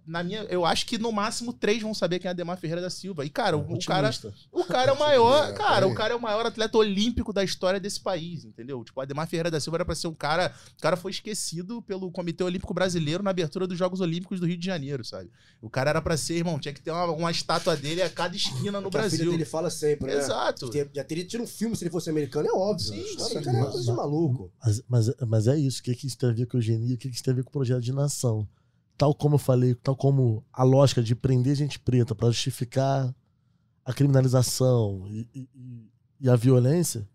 [0.07, 2.91] na minha, eu acho que no máximo três vão saber quem é Ademar Ferreira da
[2.91, 3.25] Silva.
[3.25, 4.11] E cara, o, o cara,
[4.53, 7.43] o cara é o maior, É, cara, o cara é o maior atleta olímpico da
[7.45, 8.83] história desse país, entendeu?
[8.85, 11.83] Tipo, o Ademar Ferreira da Silva era pra ser um cara, o cara foi esquecido
[11.83, 15.31] pelo Comitê Olímpico Brasileiro na abertura dos Jogos Olímpicos do Rio de Janeiro, sabe?
[15.61, 18.35] O cara era pra ser, irmão, tinha que ter uma, uma estátua dele a cada
[18.37, 19.31] esquina no filha Brasil.
[19.31, 20.19] dele fala sempre, né?
[20.19, 20.71] Exato.
[20.95, 22.87] Já teria tido um filme se ele fosse americano, é óbvio.
[22.87, 23.43] Sim, Sim, sim.
[23.43, 24.53] cara é uma coisa de maluco.
[24.65, 25.81] Mas, mas, mas é isso.
[25.81, 26.95] O que, que isso tem a ver com eugenia?
[26.95, 28.47] O que, que isso tem a ver com o projeto de nação?
[29.01, 33.15] Tal como eu falei, tal como a lógica de prender gente preta para justificar
[33.83, 35.91] a criminalização e, e- e-
[36.21, 37.09] e a violência,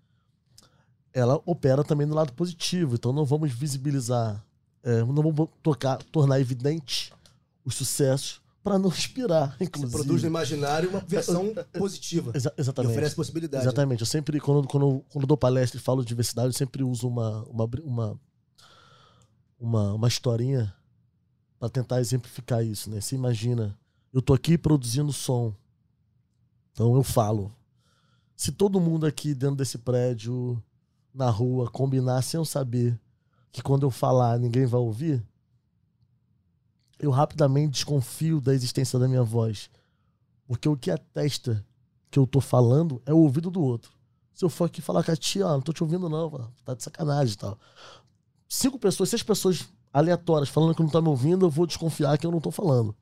[1.13, 2.95] ela opera também no lado positivo.
[2.95, 4.43] Então não vamos visibilizar,
[4.81, 7.13] é, não vamos tocar, tornar evidente
[7.63, 9.91] os sucessos para não inspirar, Você inclusive.
[9.93, 12.31] produz no imaginário uma versão positiva.
[12.33, 12.93] Exa- E exatamente.
[12.93, 13.63] oferece possibilidade.
[13.63, 13.99] Exatamente.
[14.01, 17.43] Eu sempre, quando, quando, quando dou palestra e falo de diversidade, eu sempre uso uma,
[17.43, 18.19] uma, uma,
[19.59, 20.73] uma, uma historinha
[21.65, 23.01] para tentar exemplificar isso, né?
[23.01, 23.75] Você imagina,
[24.13, 25.53] eu tô aqui produzindo som.
[26.71, 27.51] Então eu falo.
[28.35, 30.61] Se todo mundo aqui dentro desse prédio,
[31.13, 32.99] na rua, combinar sem eu saber
[33.51, 35.25] que quando eu falar ninguém vai ouvir,
[36.99, 39.69] eu rapidamente desconfio da existência da minha voz.
[40.45, 41.65] Porque o que atesta
[42.11, 43.91] que eu tô falando é o ouvido do outro.
[44.33, 46.29] Se eu for aqui falar com a tia, ó, não tô te ouvindo não,
[46.63, 47.57] tá de sacanagem e tal.
[48.47, 52.27] Cinco pessoas, seis pessoas aleatórias falando que não tá me ouvindo, eu vou desconfiar que
[52.27, 52.93] eu não tô falando.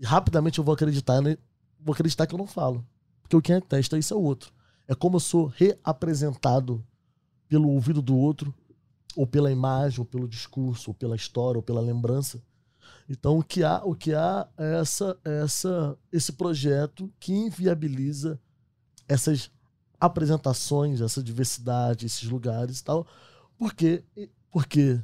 [0.00, 1.38] E rapidamente eu vou acreditar, né?
[1.78, 2.84] vou acreditar que eu não falo.
[3.22, 4.52] Porque quem atesta isso é o outro.
[4.88, 6.84] É como eu sou reapresentado
[7.48, 8.52] pelo ouvido do outro,
[9.14, 12.42] ou pela imagem, ou pelo discurso, ou pela história, ou pela lembrança.
[13.08, 18.40] Então o que há, o que há é essa, essa, esse projeto que inviabiliza
[19.06, 19.52] essas
[20.00, 23.06] apresentações, essa diversidade, esses lugares e tal,
[23.56, 24.02] porque,
[24.50, 25.00] porque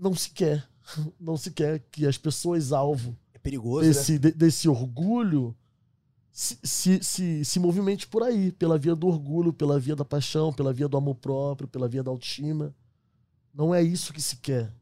[0.00, 0.66] não se quer,
[1.20, 4.18] não se quer que as pessoas alvo É perigoso, desse, né?
[4.18, 5.54] de- desse orgulho
[6.32, 10.52] se, se, se, se movimente por aí, pela via do orgulho, pela via da paixão,
[10.52, 12.72] pela via do amor próprio, pela via da autoestima.
[13.52, 14.72] Não é isso que se quer.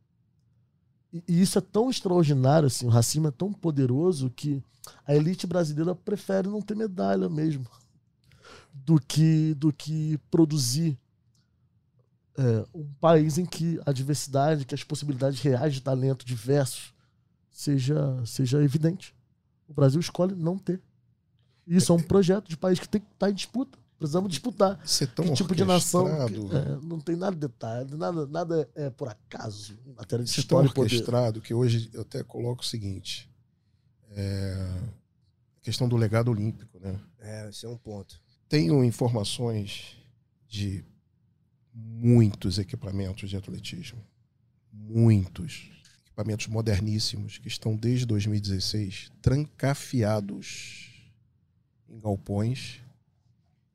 [1.11, 4.63] E, e isso é tão extraordinário, assim, o racismo é tão poderoso que
[5.07, 7.67] a elite brasileira prefere não ter medalha mesmo
[8.75, 10.99] do que, do que produzir
[12.39, 16.93] é, um país em que a diversidade, que as possibilidades reais de talento diversos
[17.51, 19.15] seja, seja evidente.
[19.69, 20.81] O Brasil escolhe não ter.
[21.67, 23.79] Isso é um projeto de país que tem que estar em disputa.
[23.99, 24.79] Precisamos disputar.
[24.85, 26.05] Isso é tão Que tipo de nação.
[26.29, 30.31] que- é, não tem nada de detalhe, nada, nada é por acaso em matéria de
[30.31, 30.93] Isso é tão história poder.
[30.95, 33.29] orquestrado que hoje eu até coloco o seguinte.
[34.13, 34.71] É,
[35.57, 37.01] a questão do legado olímpico, né?
[37.19, 38.21] É, esse é um ponto.
[38.49, 39.97] Tenho informações
[40.47, 40.85] de
[41.77, 44.03] muitos equipamentos de atletismo.
[44.73, 45.71] Muitos.
[46.07, 50.91] Equipamentos moderníssimos que estão desde 2016 trancafiados
[51.89, 52.81] em galpões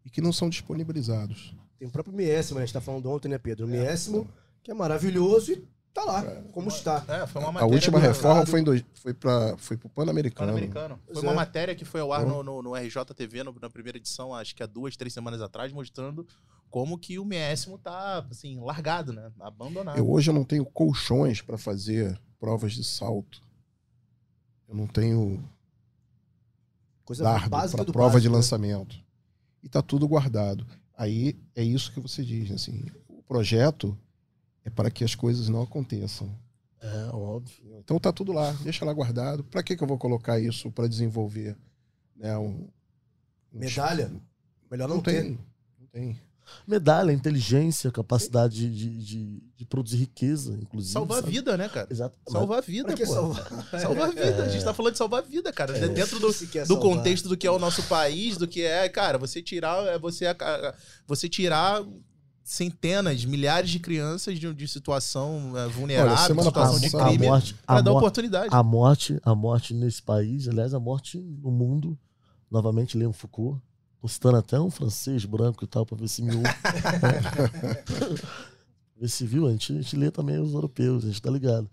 [0.04, 1.56] e que não são disponibilizados.
[1.78, 2.64] Tem o próprio Miésimo, né?
[2.64, 3.66] A gente tá falando ontem, né, Pedro?
[3.66, 4.28] O Miésimo,
[4.64, 7.04] que é maravilhoso e tá lá, como está.
[7.08, 8.64] É, foi uma A matéria última reforma foi,
[8.96, 10.52] foi, pra, foi pro Pan-Americano.
[10.52, 11.00] Pan-Americano.
[11.14, 11.36] Foi uma é.
[11.36, 14.56] matéria que foi ao ar Então- no, no, no RJTV no- na primeira edição, acho
[14.56, 16.26] que há duas, três semanas atrás, mostrando
[16.72, 19.32] como que o Miésimo tá, assim, largado, né?
[19.40, 19.98] Abandonado.
[19.98, 23.44] Eu hoje eu não tenho colchões para fazer provas de salto.
[24.68, 25.44] Eu não tenho
[27.04, 28.38] Coisa dardo básica para do prova de básico, né?
[28.38, 29.04] lançamento.
[29.62, 30.66] E tá tudo guardado.
[30.98, 33.98] Aí é isso que você diz, assim, o projeto
[34.64, 36.34] é para que as coisas não aconteçam.
[36.80, 37.78] É, óbvio.
[37.80, 39.44] Então tá tudo lá, deixa lá guardado.
[39.44, 41.56] Para que que eu vou colocar isso para desenvolver,
[42.16, 42.68] né, um,
[43.54, 44.12] um- Medalha?
[44.70, 45.22] Melhor não, Não ter.
[45.24, 45.40] tem,
[45.80, 46.20] não tem.
[46.68, 50.94] Medalha, inteligência, capacidade de, de, de, produzir riqueza, inclusive.
[50.94, 51.32] Salvar a sabe?
[51.34, 51.88] vida, né, cara?
[51.90, 52.18] Exato.
[52.28, 53.14] Salvar a vida, Pra pô.
[53.14, 53.66] salvar?
[53.82, 54.44] Salvar a vida.
[54.44, 55.74] A gente tá falando de salvar a vida, cara.
[55.90, 56.30] Dentro do,
[56.68, 59.98] do contexto do que é o nosso país, do que é, cara, você tirar, é
[59.98, 60.26] você,
[61.08, 61.84] você tirar
[62.44, 67.54] centenas, milhares de crianças de, de situação é, vulnerável, Olha, situação de crime, a morte,
[67.66, 68.50] para a, dar oportunidade.
[68.52, 71.98] a morte, a morte nesse país, aliás, a morte no mundo,
[72.50, 73.62] novamente Leon Foucault,
[74.02, 76.44] tô citando até um francês branco e tal, para ver se me ouve.
[78.98, 81.70] ver se viu, a gente, a gente lê também os europeus, a gente tá ligado.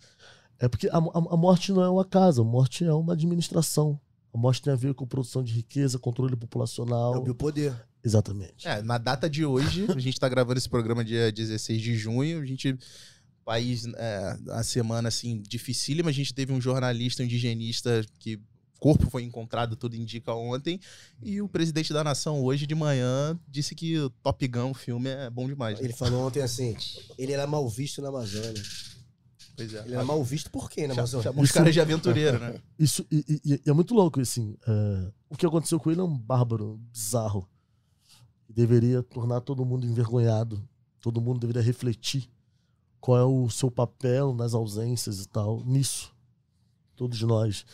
[0.59, 3.99] É porque a, a, a morte não é uma casa, a morte é uma administração.
[4.33, 7.15] A morte tem a ver com produção de riqueza, controle populacional.
[7.15, 7.75] É o biopoder.
[8.05, 8.69] Exatamente.
[8.69, 12.41] É, na data de hoje, a gente tá gravando esse programa dia 16 de junho,
[12.41, 12.79] a gente
[13.45, 18.39] país é, a semana assim dificílima, a gente teve um jornalista, um indigenista que
[18.79, 20.79] corpo foi encontrado, tudo indica ontem,
[21.23, 25.09] e o presidente da nação hoje de manhã disse que o Top Gun, o filme
[25.11, 25.79] é bom demais.
[25.79, 25.85] né?
[25.85, 26.77] Ele falou ontem assim,
[27.19, 28.63] ele era mal visto na Amazônia.
[29.57, 29.81] Pois é.
[29.85, 31.25] Ele era mal visto por quê na Amazônia?
[31.25, 32.61] Chamou os caras de aventureiro, né?
[32.79, 34.57] Isso e, e- e é muito louco, assim.
[34.67, 37.49] é, o que aconteceu com ele é um bárbaro, bizarro.
[38.49, 40.67] Deveria tornar todo mundo envergonhado.
[41.01, 42.29] Todo mundo deveria refletir
[43.01, 46.13] qual é o seu papel nas ausências e tal, nisso.
[46.97, 47.65] Todos nós.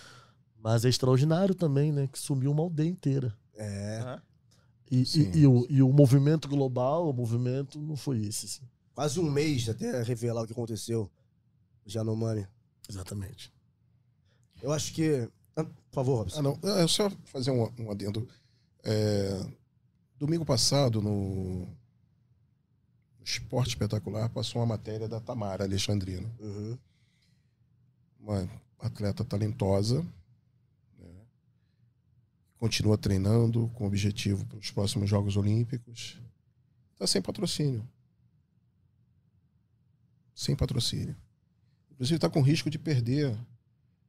[0.64, 2.06] Mas é extraordinário também, né?
[2.10, 3.36] Que sumiu uma aldeia inteira.
[3.54, 4.18] É,
[4.90, 5.30] E, e- Sim.
[5.34, 8.62] e o, e o movimento global, o movimento não foi esse, assim.
[8.94, 11.10] quase um mês até revelar o que aconteceu.
[11.84, 12.46] Já no Money.
[12.88, 13.52] Exatamente.
[14.62, 15.28] Eu acho que.
[15.54, 16.38] Ah, por favor, Robson.
[16.38, 16.58] Ah, não.
[16.78, 18.26] É só fazer um, um adendo.
[18.82, 19.46] É,
[20.18, 21.68] domingo passado, no
[23.22, 26.78] Esporte Espetacular, passou uma matéria da Tamara Alexandrino, Uhum.
[28.20, 28.48] uma
[28.78, 30.04] atleta talentosa,
[32.58, 36.18] continua treinando com objetivo para os próximos Jogos Olímpicos.
[36.92, 37.86] Está sem patrocínio.
[40.34, 41.16] Sem patrocínio.
[41.92, 43.36] Inclusive está com risco de perder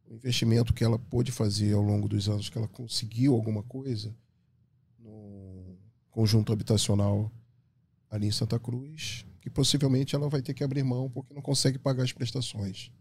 [0.07, 4.15] o investimento que ela pôde fazer ao longo dos anos, que ela conseguiu alguma coisa
[4.99, 5.77] no
[6.09, 7.31] conjunto habitacional
[8.09, 11.77] ali em Santa Cruz, que possivelmente ela vai ter que abrir mão porque não consegue
[11.77, 12.91] pagar as prestações.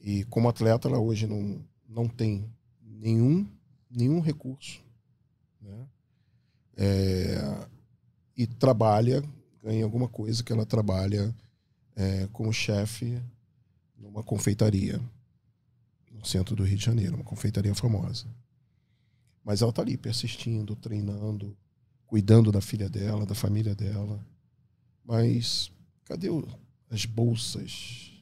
[0.00, 3.48] E como atleta, ela hoje não, não tem nenhum,
[3.92, 4.82] nenhum recurso,
[5.60, 5.86] né?
[6.76, 7.68] É,
[8.36, 9.22] e trabalha,
[9.62, 11.34] ganha alguma coisa que ela trabalha
[11.94, 13.22] é, como chefe
[13.96, 15.00] numa confeitaria
[16.10, 18.26] no centro do Rio de Janeiro, uma confeitaria famosa.
[19.44, 21.56] Mas ela está ali persistindo, treinando,
[22.06, 24.24] cuidando da filha dela, da família dela.
[25.04, 25.72] Mas
[26.04, 26.46] cadê o,
[26.90, 28.12] as bolsas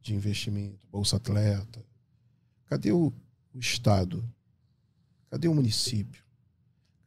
[0.00, 1.84] de investimento, bolsa atleta?
[2.66, 3.12] Cadê o,
[3.52, 4.24] o Estado?
[5.34, 6.22] Cadê o município?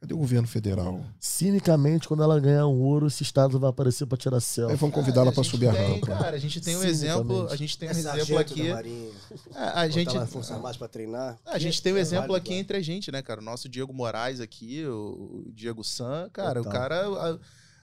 [0.00, 1.02] Cadê o governo federal?
[1.18, 4.76] Cinicamente, quando ela ganhar um ouro, esse estado vai aparecer para tirar Aí selfie.
[4.76, 6.06] vão convidá-la Ah, para gente subir a tem, rampa.
[6.08, 8.68] Cara, a gente tem um exemplo, a gente tem um É exemplo aqui.
[8.70, 9.10] Marinha.
[9.54, 11.38] A, a gente Força Armada pra treinar.
[11.46, 13.40] A gente tem um É exemplo aqui entre a gente, né, cara?
[13.40, 16.70] O nosso Diego Moraes aqui, o Diego San, cara, Total.
[16.70, 17.06] o cara.
[17.32, 17.38] a-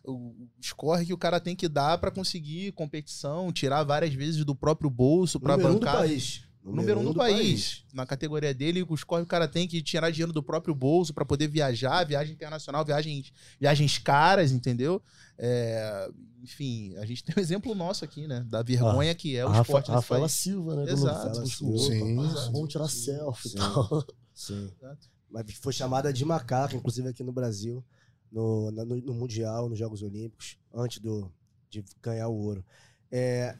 [0.07, 0.31] o
[0.61, 4.87] escorre que o cara tem que dar pra conseguir competição, tirar várias vezes do próprio
[4.87, 5.97] bolso pra Número um do bancar.
[5.97, 6.44] país.
[6.74, 7.84] Número um do país.
[7.93, 11.24] Na categoria dele, os corre o cara tem que tirar dinheiro do próprio bolso pra
[11.24, 15.01] poder viajar, viagem internacional, viagens, viagens caras, entendeu?
[15.38, 16.09] É,
[16.41, 18.43] enfim, a gente tem um exemplo nosso aqui, né?
[18.47, 20.32] Da vergonha que é o a Rafa, esporte a nesse Rafaela país.
[20.32, 20.91] Silva, né?
[20.91, 21.47] Exato.
[21.47, 21.78] Silva.
[21.78, 22.51] Sim, opa, sim.
[22.51, 23.55] vamos tirar Sim, selfie sim.
[23.55, 24.07] e tal.
[24.34, 24.72] Sim.
[24.82, 25.09] Exato.
[25.30, 27.84] Mas foi chamada de macaco, inclusive aqui no Brasil,
[28.32, 31.32] no, no, no Mundial, nos Jogos Olímpicos, antes do,
[31.70, 32.66] de ganhar o ouro.
[33.11, 33.55] É,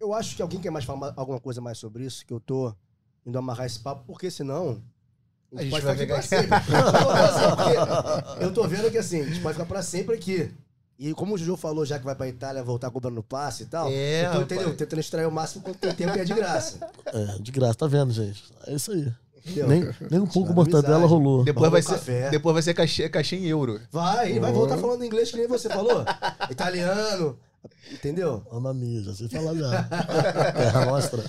[0.00, 2.40] eu acho que alguém quer mais falar ma- alguma coisa mais sobre isso, que eu
[2.40, 2.74] tô
[3.24, 4.80] indo amarrar esse papo, porque senão.
[5.56, 6.56] A gente pode vai ficar pegar- pra sempre.
[6.76, 7.56] Eu tô pensando,
[8.26, 10.50] porque eu tô vendo que assim, a gente pode ficar pra sempre aqui.
[10.98, 13.88] E como o Juju falou, já que vai pra Itália voltar cobrando passe e tal,
[13.90, 14.52] É, eu tô, rapaz.
[14.52, 14.76] entendeu?
[14.76, 16.78] Tentando extrair o máximo quanto tem tempo e é de graça.
[17.06, 18.42] É, de graça, tá vendo, gente?
[18.66, 19.12] É isso aí.
[19.44, 19.68] Entendeu?
[19.68, 19.80] Nem,
[20.10, 21.44] nem um pouco Tirar mortadela rolou.
[21.44, 22.30] Depois vai, ser, café.
[22.30, 23.80] depois vai ser cachê, cachê em euro.
[23.92, 24.54] Vai, vai Oh.
[24.54, 26.04] voltar falando inglês que nem você falou.
[26.50, 27.38] Italiano,
[27.90, 28.44] entendeu?
[28.74, 29.84] Mia, já sei falar já.
[30.52, 31.22] Terra nostra.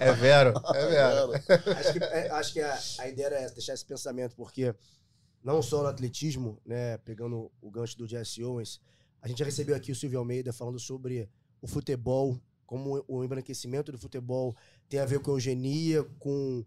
[0.00, 1.32] É vero, é vero.
[1.78, 4.74] Acho que, é, acho que a, a ideia era essa, deixar esse pensamento, porque
[5.42, 8.80] não só no atletismo, né, pegando o gancho do Jesse Owens,
[9.22, 11.28] a gente já recebeu aqui o Silvio Almeida falando sobre
[11.60, 14.56] o futebol, como o embranquecimento do futebol
[14.88, 16.64] tem a ver com eugenia, com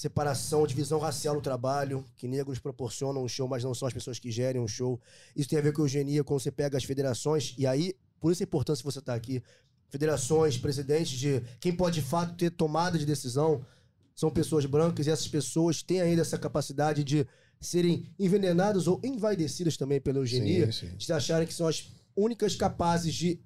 [0.00, 4.18] separação, divisão racial no trabalho, que negros proporcionam um show, mas não são as pessoas
[4.18, 4.98] que gerem um show.
[5.36, 8.42] Isso tem a ver com eugenia, quando você pega as federações, e aí, por isso
[8.42, 9.42] a importância de você estar aqui.
[9.90, 13.64] Federações, presidentes de quem pode de fato ter tomada de decisão
[14.14, 17.26] são pessoas brancas e essas pessoas têm ainda essa capacidade de
[17.60, 20.96] serem envenenadas ou envaidecidas também pela eugenia, Sim, sim.
[20.96, 23.38] de acharem que são as únicas capazes de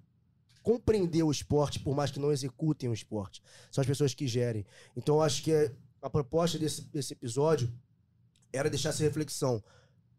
[0.62, 3.42] compreender o esporte, por mais que não executem o esporte.
[3.70, 4.64] São as pessoas que gerem.
[4.96, 5.72] Então, acho que é-
[6.04, 7.72] a proposta desse, desse episódio
[8.52, 9.64] era deixar essa reflexão.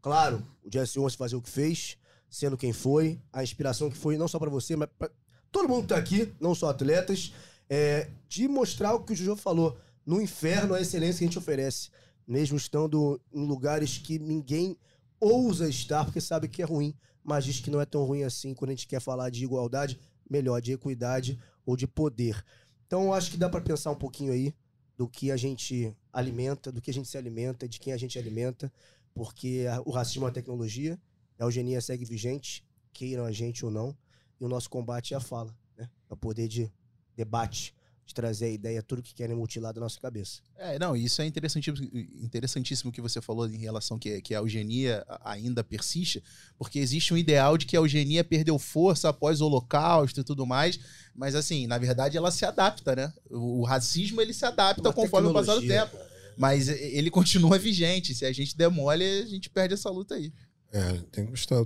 [0.01, 1.95] Claro, o Jesse Owens fazer o que fez,
[2.27, 5.11] sendo quem foi, a inspiração que foi, não só para você, mas para
[5.51, 7.31] todo mundo que tá aqui, não só atletas,
[7.69, 9.77] é, de mostrar o que o Jojo falou.
[10.03, 11.91] No inferno, a excelência que a gente oferece.
[12.27, 14.75] Mesmo estando em lugares que ninguém
[15.19, 18.55] ousa estar, porque sabe que é ruim, mas diz que não é tão ruim assim
[18.55, 22.43] quando a gente quer falar de igualdade, melhor, de equidade ou de poder.
[22.87, 24.51] Então, eu acho que dá para pensar um pouquinho aí
[24.97, 28.17] do que a gente alimenta, do que a gente se alimenta, de quem a gente
[28.17, 28.71] alimenta,
[29.13, 30.99] porque o racismo é uma tecnologia,
[31.39, 33.95] a eugenia segue vigente, queiram a gente ou não,
[34.39, 35.89] e o nosso combate é a fala, né?
[36.09, 36.71] É o poder de
[37.15, 37.73] debate,
[38.05, 40.41] de trazer a ideia, tudo que querem mutilar da nossa cabeça.
[40.57, 41.89] É, não, isso é interessantíssimo,
[42.21, 46.23] interessantíssimo que você falou em relação que, que a eugenia ainda persiste,
[46.57, 50.45] porque existe um ideal de que a eugenia perdeu força após o holocausto e tudo
[50.45, 50.79] mais,
[51.15, 53.13] mas assim, na verdade ela se adapta, né?
[53.29, 55.97] O, o racismo ele se adapta Uma conforme o passar do tempo,
[56.37, 60.31] mas ele continua vigente, se a gente demole, a gente perde essa luta aí.
[60.71, 61.65] É, tem que estar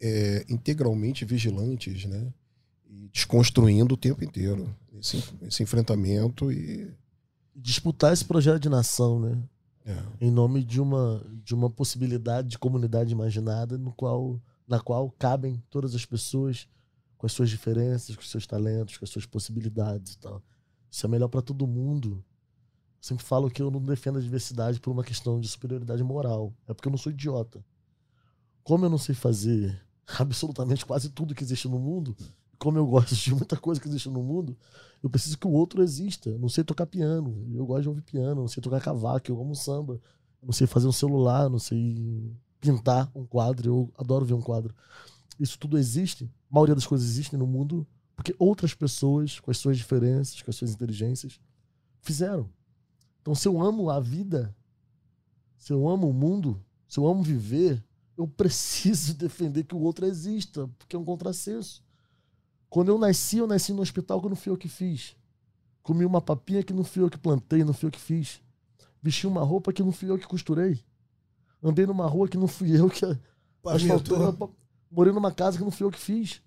[0.00, 2.32] é, integralmente vigilantes, né?
[2.88, 6.92] E desconstruindo o tempo inteiro esse, esse enfrentamento e.
[7.56, 9.42] Disputar esse projeto de nação, né?
[9.84, 15.10] é, Em nome de uma, de uma possibilidade de comunidade imaginada no qual, na qual
[15.18, 16.68] cabem todas as pessoas
[17.18, 20.42] com as suas diferenças, com os seus talentos, com as suas possibilidades e tal.
[20.90, 22.24] Isso é melhor para todo mundo.
[22.98, 26.54] Eu sempre falo que eu não defendo a diversidade por uma questão de superioridade moral.
[26.66, 27.62] É porque eu não sou idiota.
[28.62, 29.78] Como eu não sei fazer
[30.18, 32.16] absolutamente quase tudo que existe no mundo,
[32.58, 34.56] como eu gosto de muita coisa que existe no mundo,
[35.02, 36.30] eu preciso que o outro exista.
[36.30, 39.40] Eu não sei tocar piano, eu gosto de ouvir piano, não sei tocar cavaco, eu
[39.40, 39.94] amo samba,
[40.42, 44.42] eu não sei fazer um celular, não sei pintar um quadro, eu adoro ver um
[44.42, 44.74] quadro.
[45.38, 47.86] Isso tudo existe, a maioria das coisas existem no mundo
[48.20, 51.40] porque outras pessoas, com as suas diferenças, com as suas inteligências,
[52.02, 52.50] fizeram.
[53.22, 54.54] Então, se eu amo a vida,
[55.56, 57.82] se eu amo o mundo, se eu amo viver,
[58.18, 61.82] eu preciso defender que o outro exista, porque é um contrassenso.
[62.70, 65.16] Quando eu nasci, eu nasci no hospital que não fui eu que fiz.
[65.82, 68.40] Comi uma papinha que não fui eu que plantei, não fui eu que fiz.
[69.02, 70.80] Vesti uma roupa que não fui eu que costurei.
[71.60, 73.04] Andei numa rua que não fui eu que
[73.66, 74.54] asfaltou.
[74.88, 76.40] Morei numa casa que não fui eu que fiz.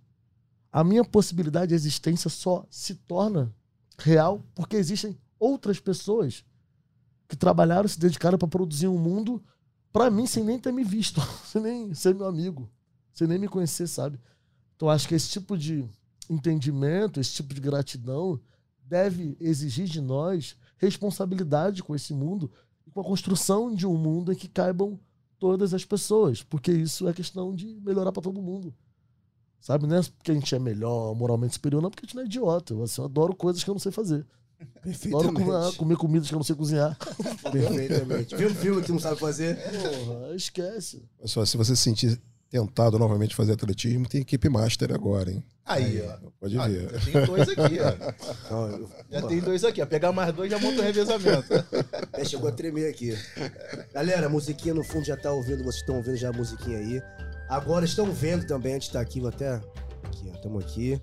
[0.71, 3.53] A minha possibilidade de existência só se torna
[3.97, 6.43] real porque existem outras pessoas
[7.27, 9.43] que trabalharam, se dedicaram para produzir um mundo
[9.91, 12.69] para mim sem nem ter me visto, sem nem ser meu amigo,
[13.13, 14.19] sem nem me conhecer, sabe?
[14.75, 15.85] Então acho que esse tipo de
[16.29, 18.39] entendimento, esse tipo de gratidão
[18.85, 22.51] deve exigir de nós responsabilidade com esse mundo
[22.85, 24.99] e com a construção de um mundo em que caibam
[25.39, 28.73] todas as pessoas, porque isso é questão de melhorar para todo mundo.
[29.59, 32.23] Sabe, não é porque a gente é melhor, moralmente superior, não porque a gente não
[32.23, 32.73] é idiota.
[32.73, 34.25] Eu, assim, eu adoro coisas que eu não sei fazer.
[34.59, 35.33] Adoro Perfeitamente.
[35.33, 36.97] comer, comer comidas que eu não sei cozinhar.
[37.51, 38.35] Perfeitamente.
[38.35, 39.57] Viu um filme que tu não sabe fazer?
[39.57, 41.03] Porra, esquece.
[41.21, 42.21] Mas só se você se sentir
[42.53, 45.43] tentado novamente fazer atletismo, tem equipe master agora, hein?
[45.65, 46.29] Aí, ó.
[46.39, 46.87] Pode Ah, ver.
[46.99, 48.51] já tem dois aqui, ó.
[48.53, 49.85] Não, eu- Já tem dois aqui, ó.
[49.87, 51.47] Pegar mais dois já monta o revezamento.
[52.13, 53.17] É, chegou a tremer aqui.
[53.91, 57.01] Galera, a musiquinha no fundo já tá ouvindo, vocês estão ouvindo já a musiquinha aí.
[57.49, 59.55] Agora estão vendo também, a gente tá aqui, vou até.
[60.03, 61.01] Aqui, ó, estamos aqui.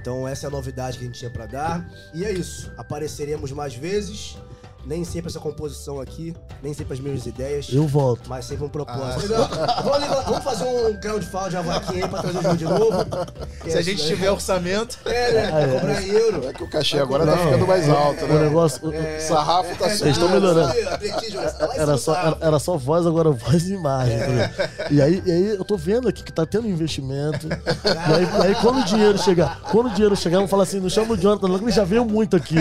[0.00, 1.90] Então essa é a novidade que a gente tinha pra dar.
[2.14, 2.70] E é isso.
[2.76, 4.36] Apareceremos mais vezes.
[4.84, 7.68] Nem sempre essa composição aqui, nem sempre as mesmas ideias.
[7.70, 8.28] Eu volto.
[8.28, 9.28] Mas sempre um propósito.
[9.28, 13.06] Vamos, levar- vamos fazer um crowdfunding, uma vaquinha aí pra trazer o jogo de novo.
[13.68, 14.98] Se a gente tiver orçamento.
[15.04, 15.50] É, né?
[15.52, 15.66] Ah, é.
[15.78, 16.48] Cobrar em euro.
[16.48, 18.38] É que o cachê agora tá ficando mais alto, O né?
[18.40, 18.88] negócio.
[18.88, 20.72] o- É, O sarrafo tá Vocês estão melhorando.
[20.88, 24.16] Atletismo, tá lá em Era só, era, era só voz, agora voz e imagem.
[24.18, 24.52] ligado?
[24.90, 27.46] E, aí, e aí eu tô vendo aqui que tá tendo investimento.
[27.46, 30.80] E aí, e aí quando o dinheiro chegar, quando o dinheiro chegar, vamos falar assim,
[30.80, 32.56] não chama o Jonathan, não, que ele já veio muito aqui.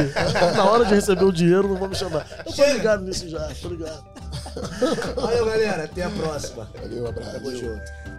[0.56, 2.28] Na hora de receber o dinheiro, não vou me chamar.
[2.46, 4.04] Eu tô ligado nisso já, tô ligado.
[5.16, 5.84] Valeu, galera.
[5.84, 6.70] Até a próxima.
[6.82, 7.32] Valeu, abraço.
[7.32, 8.19] Tamo junto.